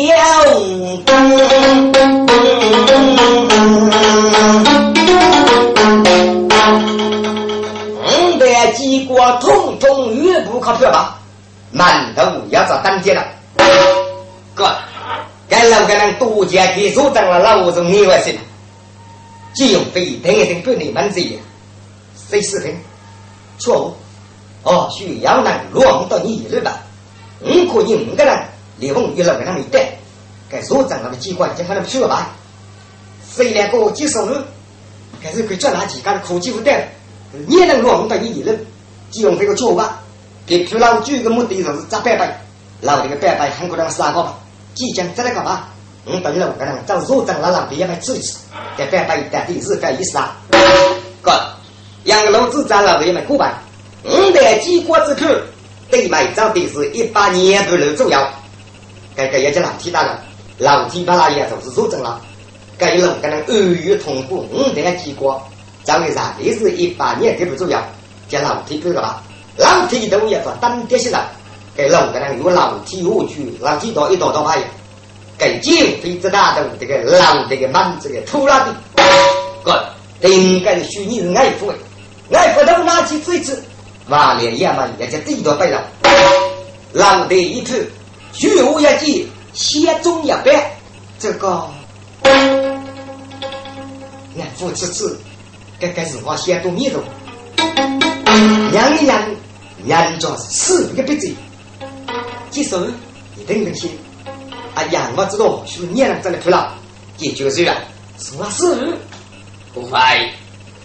[1.06, 2.28] 灯。
[8.06, 11.20] 五代几过通通玉不可漂吧，
[11.76, 13.26] 馒头要找当家了，
[14.56, 14.70] 哥。
[15.50, 18.36] 该老个人多加给所长了，老子你外是，
[19.54, 21.40] 只用飞听一等不你们这，
[22.30, 22.76] 谁视频？
[23.58, 23.94] 错误。
[24.64, 26.82] 哦，需要能落到你里吧？
[27.42, 28.44] 五可以五个人，
[28.78, 29.94] 李凤与老个人一带，
[30.50, 32.08] 该所长那个机关已经喊他们去了。
[32.08, 32.36] 吧？
[33.36, 34.46] 谁两个接手了？
[35.22, 36.90] 该是可以赚哪几干的苦技不带，
[37.48, 38.54] 你能落到你里了？
[39.12, 40.02] 只用这个错吧？
[40.46, 42.42] 给出老主个目的就是砸拜拜，
[42.82, 44.38] 老这个拜拜韩国人杀个吧？
[44.76, 45.68] 即将再来干嘛？
[46.06, 48.34] 我本来我能找所长老老别来治一治，
[48.78, 50.36] 给白白带的是个意思啊。
[51.22, 51.32] 哥，
[52.06, 53.54] 杨老子长老别们过百，
[54.04, 55.26] 五代几国之口，
[55.90, 58.30] 对买找的是一百年不能重要。
[59.16, 60.20] 该个也叫老提大了，
[60.58, 62.22] 老提把那也就是所长了。
[62.78, 65.42] 该老跟人二月通过五代几国，
[65.84, 67.86] 找的啥也是一百年都不重要，
[68.30, 69.22] 叫老提不了吧？
[69.58, 71.30] 老提都要做当爹些了。
[71.76, 74.62] 给老个人有老体下去，老体到一道道牌，
[75.40, 78.76] 给减肥之大的这个老这个满这个土拉的，
[79.64, 79.86] 哥，
[80.28, 81.78] 应该是虚拟是爱富的，
[82.38, 83.64] 爱富都拿起锤子，
[84.10, 85.82] 瓦脸爷们也就地道背了，
[86.92, 87.90] 老的一次，
[88.34, 90.78] 虚无一计，先中一百，
[91.18, 91.70] 这个
[94.38, 95.18] 爱富之次，
[95.80, 97.02] 该该是我先多米多，
[98.74, 99.26] 两两
[99.86, 101.34] 两着四个鼻子。
[102.50, 102.86] 接手
[103.38, 103.92] 一定能行。
[104.76, 106.74] 啊，呀，我知道是你能真的出了，
[107.18, 107.76] 也就是了。
[108.18, 108.98] 什么事？
[109.74, 110.00] 不会，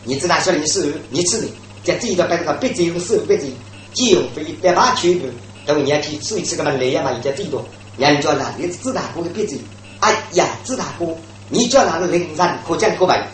[0.04, 1.46] 你知道说你是你吃的，
[1.82, 3.46] 在这一段把这个别子用手别子，
[3.92, 5.26] 借用费百把全部，
[5.66, 7.64] 等你要去吃一次个嘛累呀嘛，人家最多，
[7.96, 9.58] 人家拿你自大哥的别子，
[10.00, 11.06] 哎呀，自大哥，
[11.48, 13.26] 你叫哪个人人可见可白，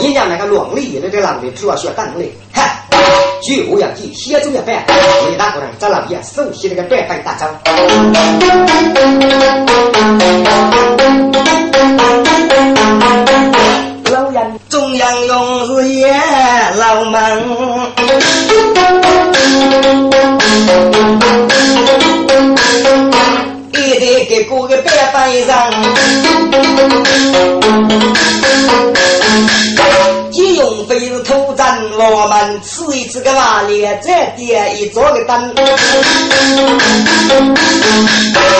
[0.00, 2.85] 你讲那个乱里那个狼的主要需要当的，哈。
[3.42, 7.46] 据我要记，先中一半，其他个人找老爷首先那个半分大招。
[14.10, 16.12] 老人中央用日夜
[16.76, 17.20] 老忙，
[23.72, 25.70] 一得给过个半分上。
[30.56, 31.22] 用费是，
[32.08, 35.54] 我们吃一次个瓦里，再点一桌个灯。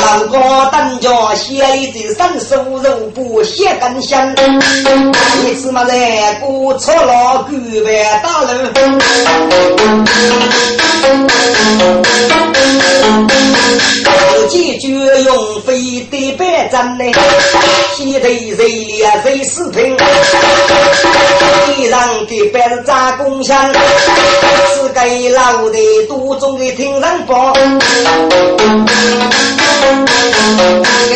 [0.02, 4.34] 老哥等着写一句三十五肉不写根香，
[5.46, 7.52] 一次嘛在过错了古
[7.84, 8.42] 板大
[14.04, 14.88] 路，解决
[15.22, 17.04] 用飞的白针呢，
[17.96, 19.96] 西头谁脸谁视频。
[21.66, 25.78] 地上的白是扎工香，是给老的
[26.08, 27.52] 多中的听人报。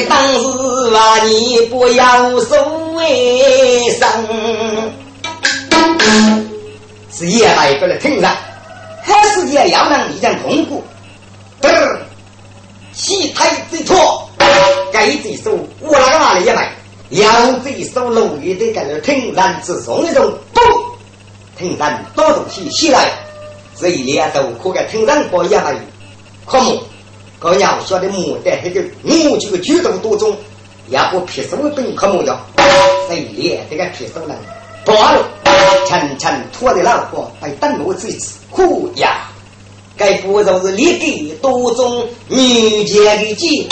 [0.09, 2.55] 当时啊，你不要受
[2.95, 4.09] 为生，
[7.13, 8.31] 是夜来不来听人，
[9.03, 10.83] 还是也要让一件痛苦。
[11.69, 12.01] 儿，
[12.93, 14.29] 戏台最错，
[14.93, 16.73] 该这首我那个哪里也买。
[17.11, 20.61] 要这首龙语的感觉，听人之中一种不，
[21.59, 23.11] 听人多东西起来，
[23.79, 25.75] 这一年都可给听人过一来。
[26.47, 26.81] 可么？
[27.39, 30.37] 个要晓得牡丹那个我这个举动多种，
[30.89, 32.39] 也不撇手本可么样？
[33.09, 34.37] 这一年这个撇手人，
[34.85, 35.25] 不了，
[35.89, 39.30] 沉沉拖的老婆被等我这一次苦呀！
[40.01, 43.69] 该不就是立给多种女杰的计？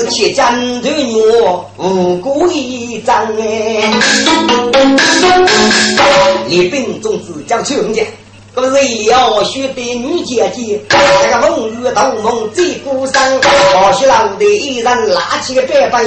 [0.00, 3.92] 是且战斗我无辜一张哎！
[6.48, 8.02] 立兵总是叫穷家，
[8.54, 16.04] 个是要学的女姐姐，那个风雨斗梦最孤身，好些老的一人拿起个白板。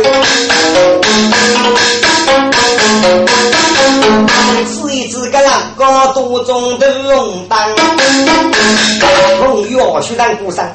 [4.65, 7.57] 是一只个人高多中的龙灯，
[9.39, 10.65] 风雨学学当孤身。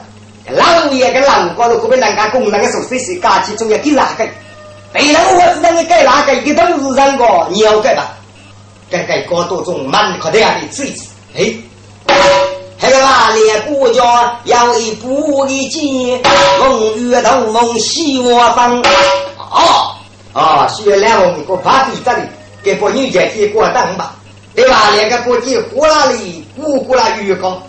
[0.49, 4.27] 老爷跟老高头可别人家工人的手随时家起，中要给哪个？
[4.93, 8.13] 别人我知道你改哪个，一都是人个，你要改吧？
[8.89, 11.05] 改改高多中满可得样的嘴子，
[11.37, 11.53] 哎，
[12.81, 16.19] 那个哪里国家要一步一进，
[16.59, 18.83] 风雨斗梦西我方，
[19.39, 19.93] 哦。
[20.33, 22.23] 啊，需要两红个怕地这里，
[22.63, 24.15] 给把女姐姐过当吧，
[24.55, 24.91] 对吧？
[24.95, 27.63] 两个国际呼啦里咕咕啦鱼高，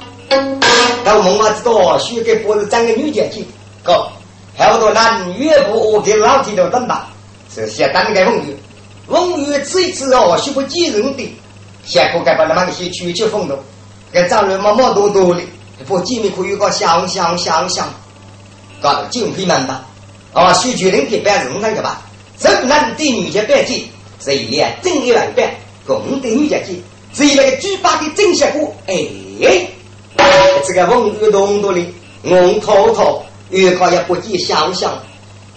[1.06, 3.42] 到梦娃知道，需要给脖子长个女姐姐，
[3.84, 4.10] 高，
[4.58, 7.08] 好多男越不我给老铁都等吧，
[7.54, 8.58] 是先当个风雨，
[9.08, 11.38] 风雨吃一吃哦，是不几人的，
[11.88, 13.58] 先不该把那么些区区风头，
[14.12, 15.42] 给长了么么多多的，
[15.88, 17.88] 不几米可以个想想想想，
[18.82, 19.86] 搞得金皮们吧，
[20.34, 22.02] 啊，需决定给办人那个吧。
[22.38, 26.84] 正男对女家拜祭，是一两正一万百，共对女家祭，
[27.14, 28.76] 是一那个举办的正效果。
[28.86, 29.08] 哎，
[30.68, 31.82] 这个文玉东多的，
[32.24, 35.02] 我滔滔，越考也不计想想，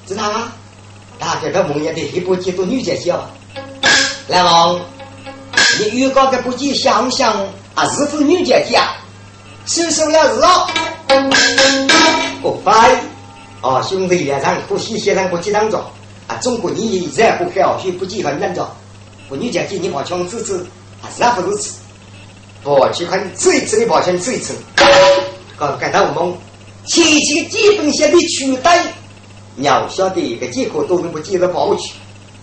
[0.06, 0.52] 知道吗？
[1.18, 3.28] 大家都梦见的一不计都女家祭啊。
[4.28, 4.80] 来王，
[5.78, 7.36] 你预告的不计想想
[7.74, 8.96] 啊，是否女家祭啊？
[9.66, 10.66] 收收了是哦。
[12.42, 13.00] 不拜，
[13.60, 15.80] 哦，兄弟两场不惜先生不计当中。
[16.26, 16.36] 啊！
[16.36, 18.68] 中国人也然不开哦，学不计很难着。
[19.28, 20.64] 妇女讲起你跑枪吃吃，
[21.02, 21.80] 啊，是不如此。
[22.62, 24.52] 不去看吃一吃的跑枪吃一吃。
[25.58, 26.38] 刚刚到我们
[26.86, 28.80] 前期基本性的取代，
[29.56, 31.94] 要晓得一个结果都能不接着跑去。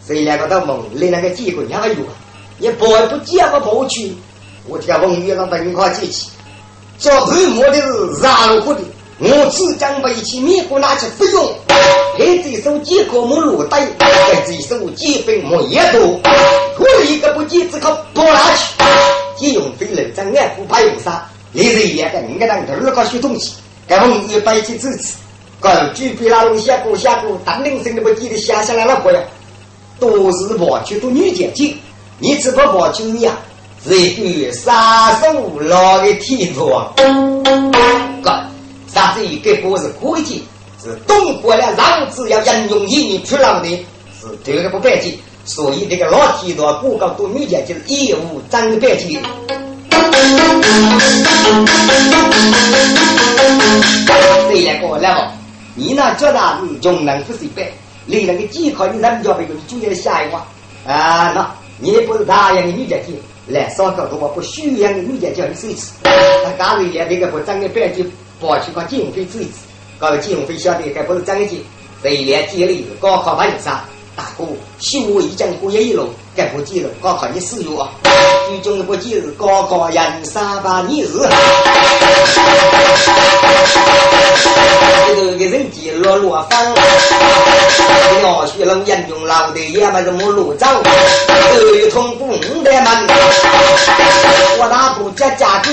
[0.05, 2.13] 所以两个到梦连那个结果也没有啊，
[2.59, 4.13] 也跑不接不跑去。
[4.67, 6.29] 我这个文员让本快记起，
[6.97, 8.81] 做头摸的是绕过的。
[9.19, 11.51] 我只将把一起米果拿去服用，
[12.19, 16.19] 还这手几个木落袋，还这手几本木叶多，
[16.77, 18.75] 我一个不记只靠剥拿去，
[19.35, 23.55] 借用飞人在俺不怕用啥，你是一个你个当头儿搞学东西，
[23.87, 25.15] 该我们一百去支持，
[25.59, 29.19] 搞举杯拉龙下过下过，当铃声都不记得下下来了过呀，
[29.99, 31.73] 都是跑去都女姐姐，
[32.19, 33.31] 你只不跑去呀，
[33.83, 36.91] 是一个杀手老的体魄，
[38.23, 38.49] 干。
[38.93, 40.41] 但这一个不是规矩，
[40.83, 43.69] 是东国的让子要引用一年出来的，
[44.19, 49.19] 是这个不白记，所以这个老提多不告都女家就是义务真白记。
[54.49, 55.31] 这两个来嘛，
[55.75, 57.71] 你那脚大是穷人不是白，
[58.07, 60.43] 你那个健康你人家别个就要下一话
[60.87, 63.13] 啊，那你不是大样的女姐姐
[63.47, 65.93] 来烧烤的话，不需要的女姐叫你走一次？
[66.03, 68.05] 那刚才连这个不真的白记。
[68.39, 69.65] 跑去搞金融费治一次，
[69.97, 71.57] 搞金融费晓得该不是张一杰，
[72.03, 73.83] 这一年接了高考办有啥？
[74.15, 74.45] 大哥，
[74.77, 76.89] 修我一讲过一路，该不记了？
[77.01, 77.89] 高考你死有啊？
[78.47, 81.19] 最终不记是高考人三八你是。
[85.07, 86.73] 这头个人记落落方，
[88.23, 93.07] 要学了严重老的也没什么路走，儿童不得门，
[94.59, 95.69] 我大不家家狗，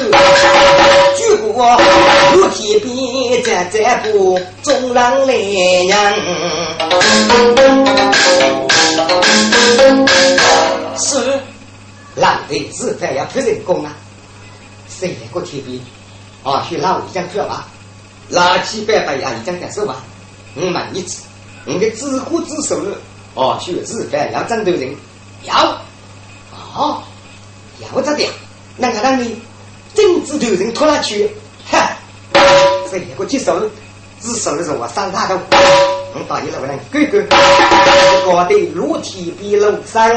[1.17, 1.81] 举过
[2.33, 5.95] 如铁鞭在在不中郎来人。
[10.97, 11.39] 是，
[12.17, 13.93] 老的自在要出人工啊，
[14.89, 15.81] 谁来过铁鞭？
[16.43, 17.69] 啊，去老一张票吧。
[18.29, 20.03] 拉七百百呀，一张感受吧。
[20.55, 21.25] 我问你次，
[21.65, 22.81] 你的知乎之手
[23.35, 24.95] 哦，学自饭要战斗人，
[25.43, 25.83] 要
[26.75, 27.03] 哦，
[27.81, 28.31] 要这点，
[28.77, 29.37] 那个让你
[29.95, 31.31] 政治头人拖拉去，
[31.67, 31.97] 哈，
[32.91, 33.61] 这一个接手，
[34.21, 35.39] 自首的时候我上大头。
[36.17, 37.19] 我到你楼上，哥哥，
[38.31, 40.09] 我的裸体比楼上，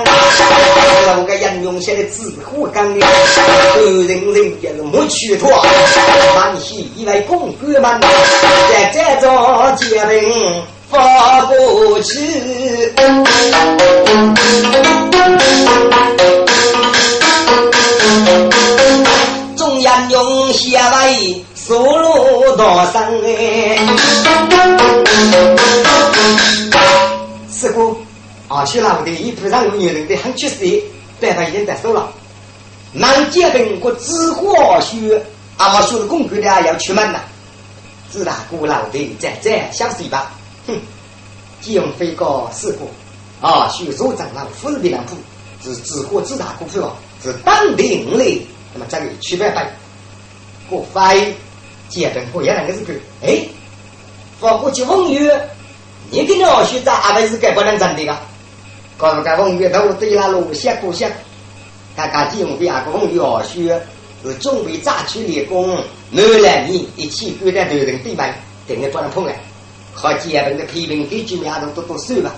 [1.07, 2.99] 楼个杨勇写的字火刚的，
[3.73, 5.49] 个人人也是没去脱，
[6.35, 7.99] 满喜以为公哥们
[8.69, 12.93] 在这座结冰发不去。
[19.57, 21.43] 中央用写为。
[21.67, 23.77] 走路多生哎，
[27.57, 27.97] 师傅，
[28.47, 30.83] 啊，去老的衣服上有女人的很缺失，
[31.19, 32.13] 办法已经在手了。
[32.93, 35.19] 南街本国知货学，
[35.57, 37.23] 阿妈学的工具的要出门了。
[38.11, 40.31] 自打古老的在在相随吧，
[40.67, 40.79] 哼，
[41.59, 42.89] 金用飞高师傅，
[43.45, 45.15] 啊，学所长老夫人的两铺，
[45.63, 49.67] 是知货自打股票，是当地五类，那么这里区别办，
[50.69, 51.35] 不飞。
[51.89, 53.41] 接本不一样个是个，哎，
[54.41, 55.49] 发过去问月，
[56.09, 58.05] 你跟老学长阿不是该不能真的。
[58.05, 58.17] 个，
[58.97, 61.11] 告诉个问月都对那路线不线，
[61.95, 63.79] 他刚进我们阿个问月二学
[64.23, 65.77] 是准备炸去练功，
[66.09, 68.33] 男两年一起过在头人对面，
[68.67, 69.31] 等于不能碰了，
[69.93, 72.33] 好接本的批评给几面都都都算了，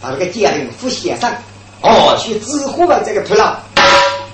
[0.00, 1.32] 把那个接本副先生，
[1.80, 3.54] 哦，去支付了这个土壤，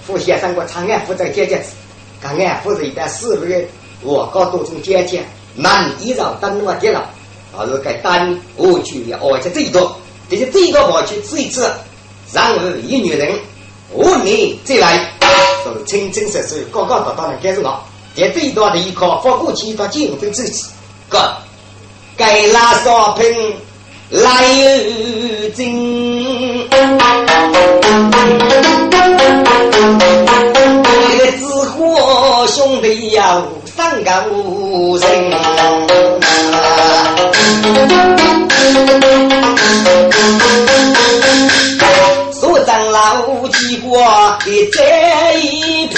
[0.07, 1.73] 副先生我长安负责接接子，
[2.21, 3.65] 刚安负责一般四五个。
[4.03, 7.09] 我搞多种姐姐，满衣裳等我跌了，
[7.59, 9.97] 而是该单我去了，而且这一多
[10.29, 11.71] 这些最高跑去这一次，
[12.33, 12.55] 然后
[12.87, 13.39] 一女人
[13.93, 15.27] 五年再来，都
[15.73, 17.81] 是清清实实、高高大大的开始讲，
[18.17, 20.71] 在最大的一考发过去到金分之子，
[21.09, 21.37] 个
[22.17, 23.55] 该拉少平
[24.11, 24.45] 来
[25.55, 26.69] 进。
[31.09, 33.47] 这个子火兄弟要
[33.77, 35.46] 三个五人。
[43.57, 43.89] 老几个
[44.45, 44.79] 的这
[45.41, 45.97] 一盘，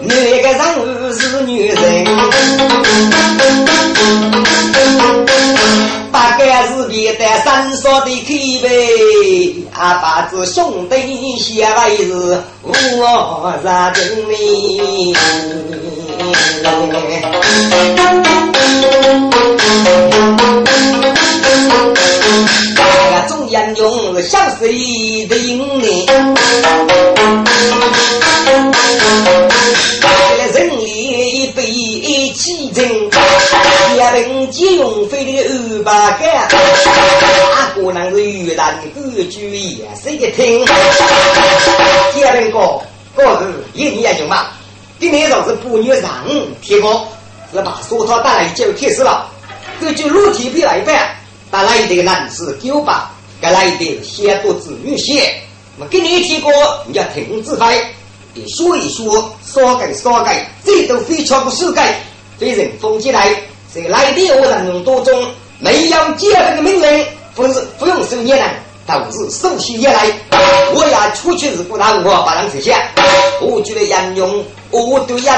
[0.00, 0.58] 那个人
[1.12, 1.76] 是女人，
[6.10, 15.14] 大概是别的三少的口味，阿爸子兄弟下来是我啥证明？
[23.52, 26.06] 那中央用小水的英年，
[30.54, 31.64] 人力被
[32.32, 32.88] 欺真，
[33.96, 36.48] 也人借用费的二百干，
[37.56, 40.64] 哪个能是越南各句也谁个听？
[42.14, 42.80] 第二个，
[43.16, 44.46] 个是一年就嘛。
[45.00, 46.24] 今年老是八月上
[46.62, 47.04] 天光，
[47.52, 49.26] 是把沙套带来就开始了。
[49.80, 51.16] 根据陆体比来办，
[51.50, 52.94] 带来的男士九百，
[53.40, 55.32] 该来的先多子女些。
[55.76, 56.52] 那么今年天光
[56.86, 57.82] 你要停止飞，
[58.34, 62.00] 你说一说，少改少改，这都非常不是改。
[62.38, 63.34] 非人封起来，
[63.72, 65.26] 谁来的我人多中，
[65.58, 68.44] 没有接这个命令，不是不用收业人。
[68.86, 70.04] 都是手心也来，
[70.74, 72.76] 我要出去是不拿我把人实现，
[73.40, 75.32] 我觉得杨勇我对人，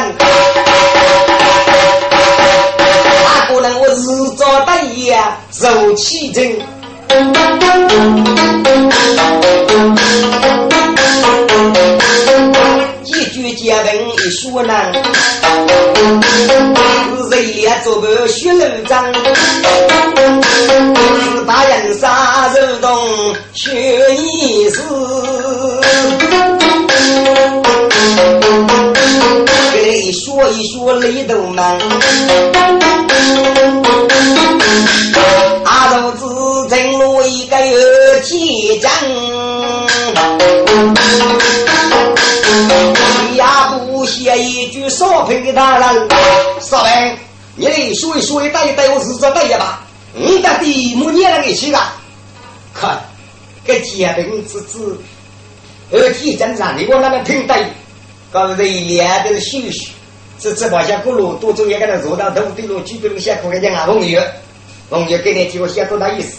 [2.78, 6.58] 哪个能我日照得呀，受气真。
[13.04, 13.84] 一句结文
[14.14, 14.90] 一说难，
[17.30, 19.20] 人也做伴血肉脏，是
[21.46, 23.70] 大人杀手动血
[24.16, 24.80] 意思，
[30.12, 31.78] 说一说泪都满，
[35.64, 38.90] 阿斗子正路一个有几张。
[43.34, 43.42] 也
[43.78, 46.08] 不写一句少平大人，
[46.60, 47.16] 少平，
[47.56, 49.80] 你来说一说，带一带我日子带一把，
[50.14, 51.94] 你的地木捏了给去吧？
[52.74, 53.02] 看，
[53.66, 55.00] 这结冰之子，
[55.90, 57.66] 二天真上你我那边平对，
[58.30, 59.88] 告诉一脸都是羞羞，
[60.42, 64.20] 这这把下咕噜多中也给他坐到头对路，举个路下可给人家红月，
[64.90, 66.38] 红月给你听我写多大意思？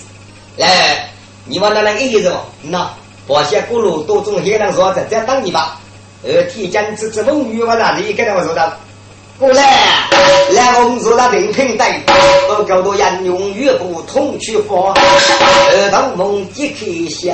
[0.58, 1.10] 来，
[1.46, 2.30] 你往那那意思
[2.64, 2.94] 那
[3.26, 5.80] 把下咕噜多中也给他坐在这等你吧。
[6.22, 8.78] 呃，天将之之风雨，我让你跟着我说的。
[9.40, 10.10] 过来，
[10.52, 11.88] 来我们说的平平等，
[12.50, 14.94] 我搞到人用乐不同去发。
[14.94, 17.34] 儿童梦即刻写，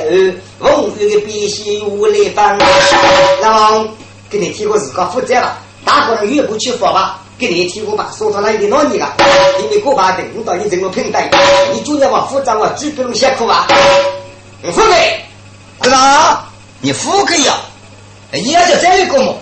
[0.59, 2.55] 风雨的笔写无来放。
[3.41, 3.89] 那么，
[4.29, 7.21] 给你提个自个负责吧，大伙人越不去说吧。
[7.37, 9.07] 给你提个吧，说出来的哪里个？
[9.61, 11.23] 因为过把等到你这个平等，
[11.73, 13.65] 你主要往负责我举不能写苦吧？
[14.61, 15.23] 付给，
[15.81, 16.43] 知道
[16.81, 17.55] 你付给呀。
[18.33, 19.35] 也就这一个嘛，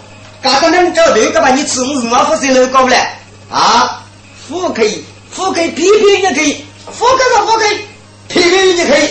[0.44, 1.50] 刚刚能找头个吧？
[1.50, 3.20] 你吃我是我不是能搞不来
[3.52, 4.04] 啊？
[4.48, 7.80] 富可以，富可以，批评也可以，富可是，富可以，
[8.28, 9.10] 批评也可以。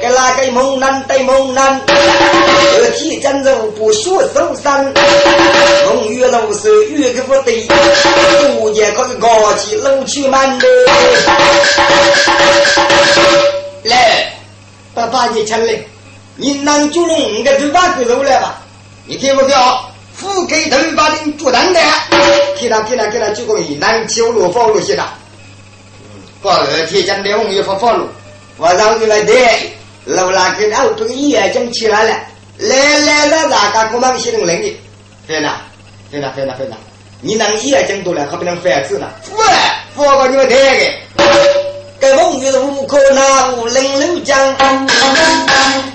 [0.00, 4.92] 给哪个猛男对猛男，二天真肉不说受伤，
[5.86, 7.66] 龙月老手越个不对，
[8.58, 10.68] 五年可以高起露去满的。
[13.82, 14.32] 来，
[14.94, 15.76] 爸爸你请来，
[16.36, 18.62] 你拿猪笼个头发给肉来吧。
[19.06, 19.56] 你听不听？
[20.14, 21.80] 富给头发的做蛋的，
[22.60, 25.02] 给他给他给他举个一南秋路 follow 了些的。
[26.04, 28.06] 嗯，过二天将两红也发 follow，
[28.56, 29.72] 我让你来对，
[30.08, 32.18] 老拉给然后这个眼睛起来了，
[32.56, 34.74] 来来来，大家我们先能领的，
[35.26, 35.56] 对呐，
[36.10, 36.76] 对呐，对呐，对呐，
[37.20, 39.44] 你能眼睛多了，可不能反制了，喂，
[39.94, 40.92] 放过你们这个。
[42.00, 44.38] 该风雨无可拿无冷楼江，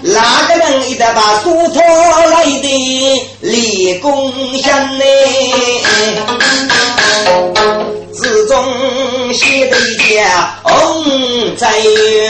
[0.01, 5.05] 哪个人一旦把苏托来的立功相呢？
[8.13, 12.29] 自中写的家红在月，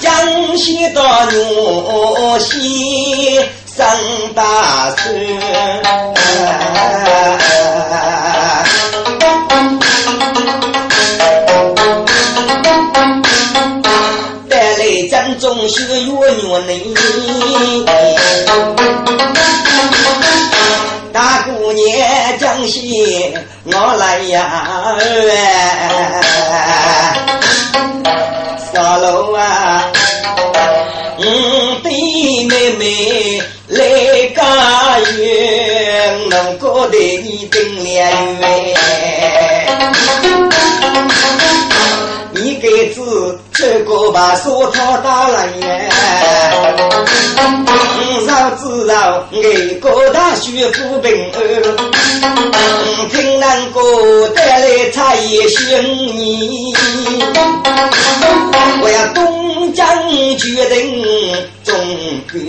[0.00, 1.00] 江西的
[1.30, 3.40] 牛西
[3.76, 3.86] 生
[4.34, 5.40] 大孙，
[14.48, 16.10] 带来江中是月
[21.12, 21.84] 大姑娘
[22.38, 23.34] 江西，
[23.66, 24.40] 我来呀！
[24.98, 25.00] 哎
[25.30, 25.36] 哎
[25.90, 27.13] 哎哎
[29.04, 29.92] 楼啊，
[31.18, 31.90] 嗯，的
[32.48, 33.84] 妹妹来
[34.34, 34.42] 家
[35.18, 38.10] 园，能过得你真良
[42.32, 45.90] 你给子这个把锁套打来耶，
[48.56, 51.76] 知道，爱国大学府兵儿，
[53.10, 55.82] 听南哥带来茶叶寻
[56.16, 56.72] 你，
[58.80, 59.84] 我要东江
[60.36, 61.04] 决定
[61.64, 61.74] 中
[62.32, 62.40] 月，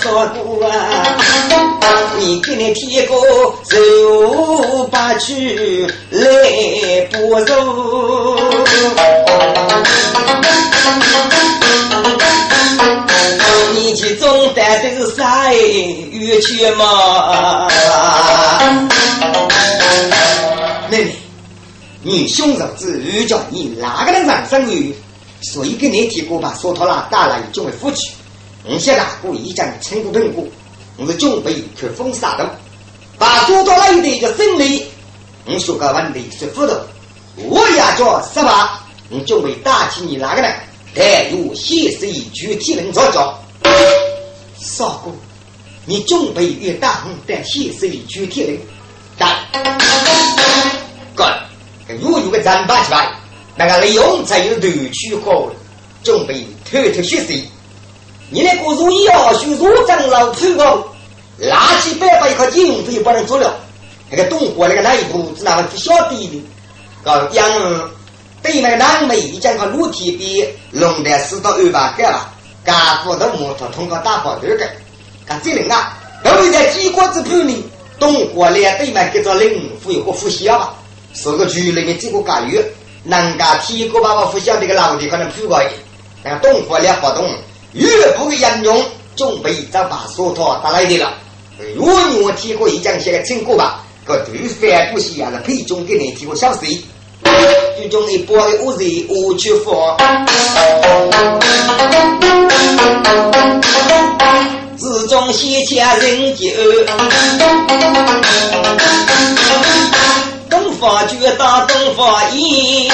[0.00, 0.70] 说过啊。
[2.20, 6.26] 你给你提个手把去来
[7.12, 7.54] 不走，
[15.18, 17.68] 得都是啥冤屈嘛？
[20.88, 21.16] 妹妹，
[22.02, 24.94] 你兄长子遇叫你哪个人上生女，
[25.42, 28.12] 所以给你提过把索托拉带来就会付去。
[28.64, 30.48] 你现在故意将成功评估。
[30.96, 32.58] 我准备去封杀的，
[33.18, 34.86] 把做到了一个胜利。
[35.46, 36.74] 我说个问题是斧头，
[37.36, 38.80] 我也叫十八。
[39.10, 40.52] 我准备打起你那个人，
[40.94, 43.38] 带入现实一具体能作教。
[44.68, 45.10] 少哥，
[45.86, 48.58] 你准备与大红带现实一具体能
[49.18, 49.38] 打？
[51.14, 51.24] 哥，
[52.00, 53.10] 如有个战法起来，
[53.56, 55.50] 那个利用才有头去好，
[56.04, 57.48] 准备偷偷学习。
[58.30, 60.84] 你那个如意要学入长老头个。
[61.40, 63.60] 垃圾百把一块经费不能做了，
[64.10, 66.42] 那个东国那个那一步是那么不晓得的。
[67.04, 67.48] 搞养
[68.42, 72.34] 对面南美一讲个裸体比龙的四到二百个吧，
[72.68, 74.58] 干部的摩托通过大跑头个，
[75.24, 77.64] 看这人啊，都会在几国之盘里，
[77.98, 80.74] 东国连对面给做领府有个副校吧，
[81.14, 82.62] 是个区里面几个干员，
[83.04, 85.70] 人家提过把我副校这个老地可能铺过去，
[86.22, 87.26] 那个东国连活动
[87.72, 87.88] 越
[88.18, 88.84] 不会严重，
[89.16, 91.14] 准备找把锁头打来的了。
[91.74, 96.84] 如果你我提过一讲写个成果吧，个对反不西啊，是配中给你提过消息，
[97.78, 99.96] 最终你播的我是我去发，
[104.76, 106.46] 自中写下人就，
[110.48, 112.88] 东方觉大东方一。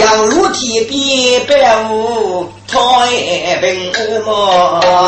[0.00, 1.52] 要如天边白
[1.90, 2.76] 雾，太
[3.60, 3.92] 平
[4.24, 5.07] 么？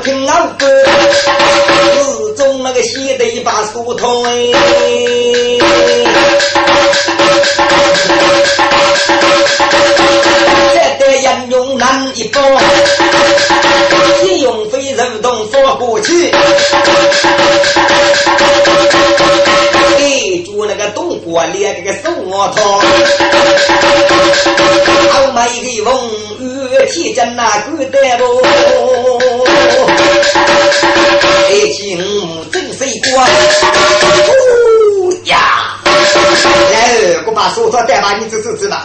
[0.00, 4.32] 听老歌，始终那个写的一把梳头人
[11.50, 12.40] 用难一包，
[14.22, 16.32] 借用飞人动发过去。
[20.66, 22.80] 那个东国连这个手我套，
[25.10, 29.27] 好买一个风雨天真那个得不？
[30.80, 31.98] 爱情
[32.52, 33.26] 真水光，
[34.26, 35.76] 呼呀！
[36.72, 38.84] 来，我把手套带把你走走走吧。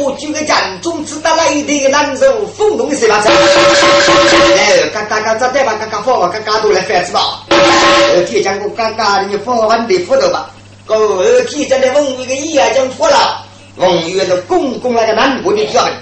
[0.00, 3.22] 我举个剑，总知道来的难受，风动是吧？
[3.24, 7.44] 来，嘎嘎嘎，这带把嘎嘎放，嘎嘎都来翻子吧。
[7.48, 10.50] 呃，铁匠哥嘎嘎，你放完的斧头吧。
[10.86, 13.44] 个铁匠的风雨个一眼将破了，
[13.78, 15.92] 风雨是公公那个南国的条件。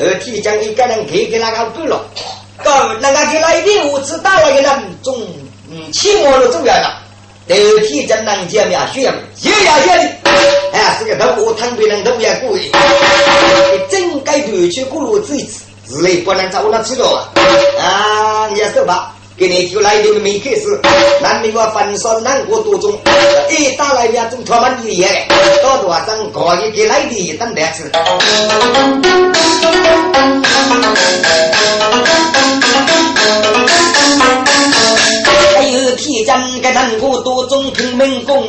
[0.00, 2.00] 呃，铁匠一个人给给那个不了，
[2.62, 4.70] 个那个给来的我知道了个人
[5.02, 5.14] 总
[5.70, 6.98] 嗯，起码都重要了。
[7.48, 7.54] 头
[7.86, 10.30] 天真能见面，血血呀血的，
[10.72, 12.70] 哎，是个头我汤别人头也过瘾。
[13.90, 17.28] 真该对去过路子一次，日内不能找我那吃了
[17.80, 18.48] 啊！
[18.52, 20.80] 你也说吧，给你就来的没开始，
[21.20, 22.96] 难明我分手难过多种，
[23.50, 25.26] 一打来两种他妈的也，
[25.62, 26.00] 到多少
[26.32, 27.90] 可以给来的一顿来吃。
[36.62, 38.46] 个能过多种拼命工，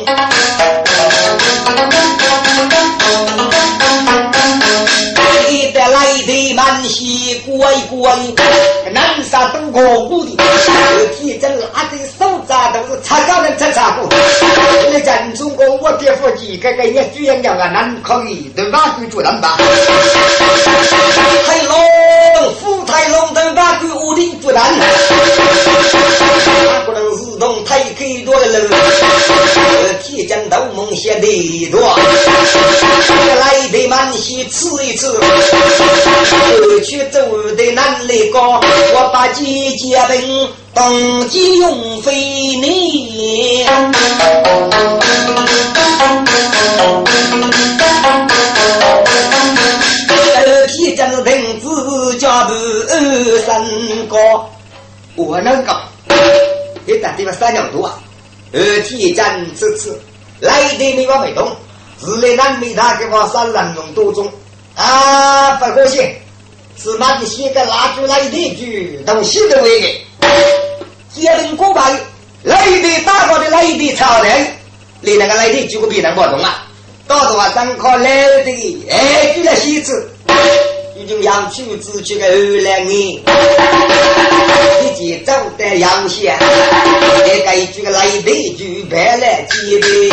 [5.50, 8.16] 一得来的满西乖乖，
[8.92, 10.36] 南沙都过古的，
[11.18, 14.08] 体这拉的手扎都是擦高的擦擦过。
[14.92, 18.94] 你人中国我爹夫几个个也居然讲啊，难可以对吧？
[18.96, 19.58] 贵主人吧。
[21.46, 21.76] 太龙，
[22.60, 23.78] 富太龙对吧？
[23.80, 24.60] 贵屋里主人。
[26.86, 28.60] 不能自动太开多了，
[30.02, 31.80] 提前斗梦写的多，
[33.40, 35.06] 来的满西吃一吃，
[36.84, 37.20] 去走
[37.56, 38.60] 的难来高，
[38.94, 43.66] 我把几件兵当机用飞你。
[52.48, 52.92] 止脚
[53.24, 53.64] 步三
[54.08, 54.16] 个，
[55.16, 55.80] 我能搞。
[56.86, 57.98] 一打地方三两多啊，
[58.52, 59.98] 二天战次次
[60.40, 61.50] 来的没往没动，
[62.02, 64.30] 日来南北他给我三人用多种
[64.74, 66.14] 啊，不高兴，
[66.76, 70.28] 是妈的写个蜡烛来的句东西的为个，
[71.14, 71.80] 接人过百
[72.42, 74.46] 来的大个的来的超人，
[75.00, 76.66] 你那个来的句个别人不懂啊，
[77.08, 80.10] 到多少三块来的哎，就来写字。
[80.96, 83.20] 已经养出自己的二两年，
[84.80, 86.38] 已经走得阳线，
[87.26, 90.10] 这个一句个来得就白来接的，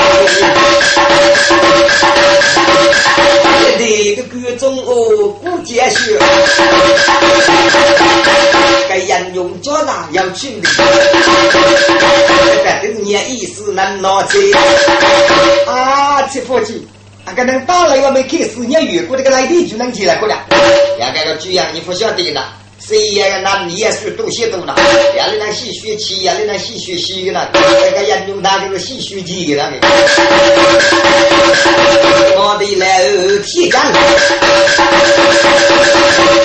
[3.78, 6.18] 这个歌中哦不结束，
[8.90, 10.62] 该人用脚大要去理，
[12.64, 14.52] 这都是你意思能拿去
[15.68, 16.88] 啊，这伙计。
[17.32, 20.36] 啊，个能打雷我没开始，你越过这个来地就能起来过了。
[21.00, 22.44] 呀，这个主样你不晓得呢，
[22.78, 23.40] 谁呀？
[23.42, 24.76] 那你也是多些多了。
[25.16, 27.48] 呀，你那洗血气呀，你那洗血气的呢？
[27.54, 29.88] 这个人用他这个洗血气的那个。
[32.36, 33.08] 我的来
[33.46, 33.82] 体干。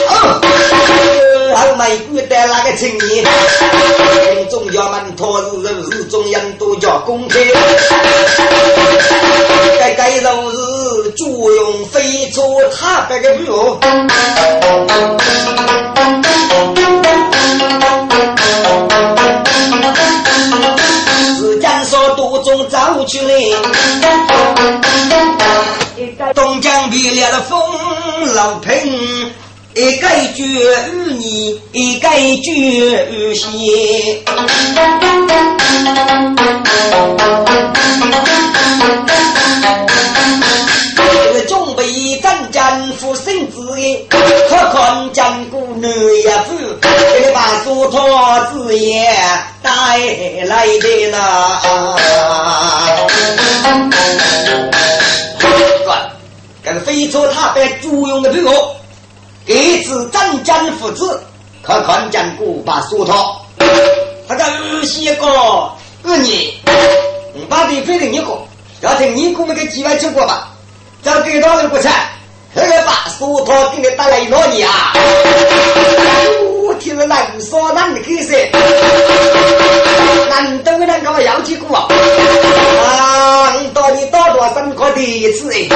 [0.09, 0.41] 哦，
[1.57, 3.25] 后美国的那个青年，
[4.49, 7.41] 中央门托日日中央都叫公开。
[9.79, 10.57] 该该都是
[11.17, 13.81] 朱用飞出他白个路，
[21.39, 23.19] 是江说多中走去，
[26.35, 27.59] 东江别了了风
[28.35, 29.33] 老平。
[29.75, 34.25] 一该绝与你，一该绝与西。
[42.97, 44.07] 战战负身子的，
[44.49, 48.01] 可看江姑女呀夫，给把苏托
[48.53, 49.07] 子也
[49.63, 49.71] 带
[50.45, 51.19] 来的呢。
[56.65, 58.77] 这个飞车他被租用的朋友。
[59.45, 61.23] 给子战将父子，
[61.63, 63.47] 可看见古把苏套，
[64.27, 65.25] 他个二西个
[66.03, 66.53] 二年，
[67.49, 68.45] 把地飞给你过，
[68.81, 70.49] 要听你姑那个几万吃过吧？
[71.05, 71.93] 找给到人不成，
[72.57, 74.95] 那个把苏涛给你带来一老年啊！
[76.65, 78.33] 我听了难说难的开始，
[80.31, 81.87] 难得能够要起过啊！
[82.81, 85.69] 啊，到底到多少块第一次哎？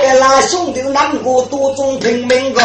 [0.00, 2.62] 给那兄弟难过多种拼命个，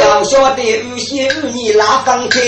[0.00, 2.40] 要晓得有些有你拉放开，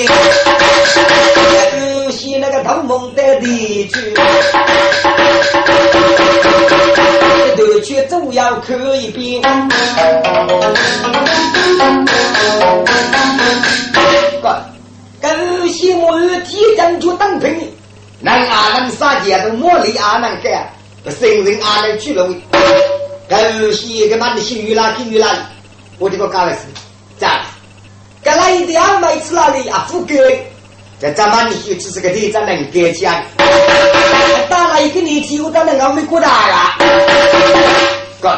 [2.04, 4.14] 有些那个偷梦的地区。
[7.56, 9.42] 头去走要看一遍，
[14.40, 14.62] 哥，
[15.20, 17.52] 跟些木有提针就当兵，
[18.20, 20.70] 能阿能杀劫都莫力阿能干，
[21.18, 22.28] 生人阿能去了。
[23.28, 25.50] 跟些个妈的新鱼啦，新鱼啦，
[25.98, 26.60] 我这个干的是
[27.18, 27.42] 咋？
[28.22, 30.16] 该来一点每次那里啊，不给。
[31.00, 33.24] 这咱们就只是个地，咱能给钱。
[34.48, 34.82] 打了？
[34.82, 36.76] 一个年纪，我咱能熬没过大啊。
[38.20, 38.28] 哥，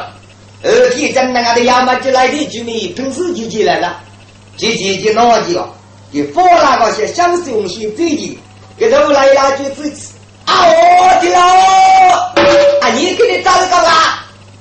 [0.62, 3.96] 二天真那个的亚麻就来的居民，平时就进来了，
[4.56, 5.68] 就就就哪几个？
[6.12, 8.38] 就放那个些享受用心最近，
[8.76, 9.56] 给头来了。
[9.56, 10.02] 就自己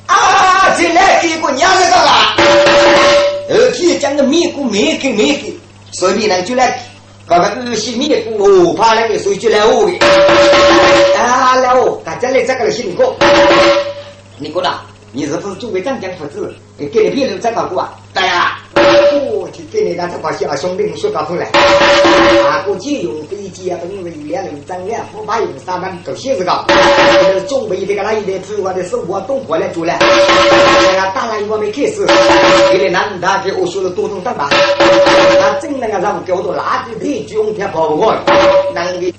[0.10, 2.36] 啊，进来给个娘子干嘛？
[3.50, 5.54] 二天讲个米谷没给没给，
[5.92, 6.84] 所以呢就来。
[7.28, 10.00] 刚刚二十米我怕那个水就来我的，
[11.20, 13.14] 啊来哦，大家来这个来辛苦。
[14.40, 14.72] 你过来，
[15.12, 17.94] 你是不是作为长江父子，给你别人在搞过啊？
[18.16, 18.58] 对呀。
[19.32, 21.48] 我去给你那这把小兄弟们说搞出来。
[22.48, 26.66] 啊，过去用飞机啊，等为两人张两不怕用三万都写这个。
[27.48, 29.94] 准备这个那一点主要的是我懂过来做了。
[29.94, 32.06] 哎呀，当然我没开始，
[32.72, 34.50] 给你男的给我说的多动蛋吧。
[34.50, 38.16] 那真那个让给我都垃圾腿，就用天跑不过，
[38.74, 39.14] 那个。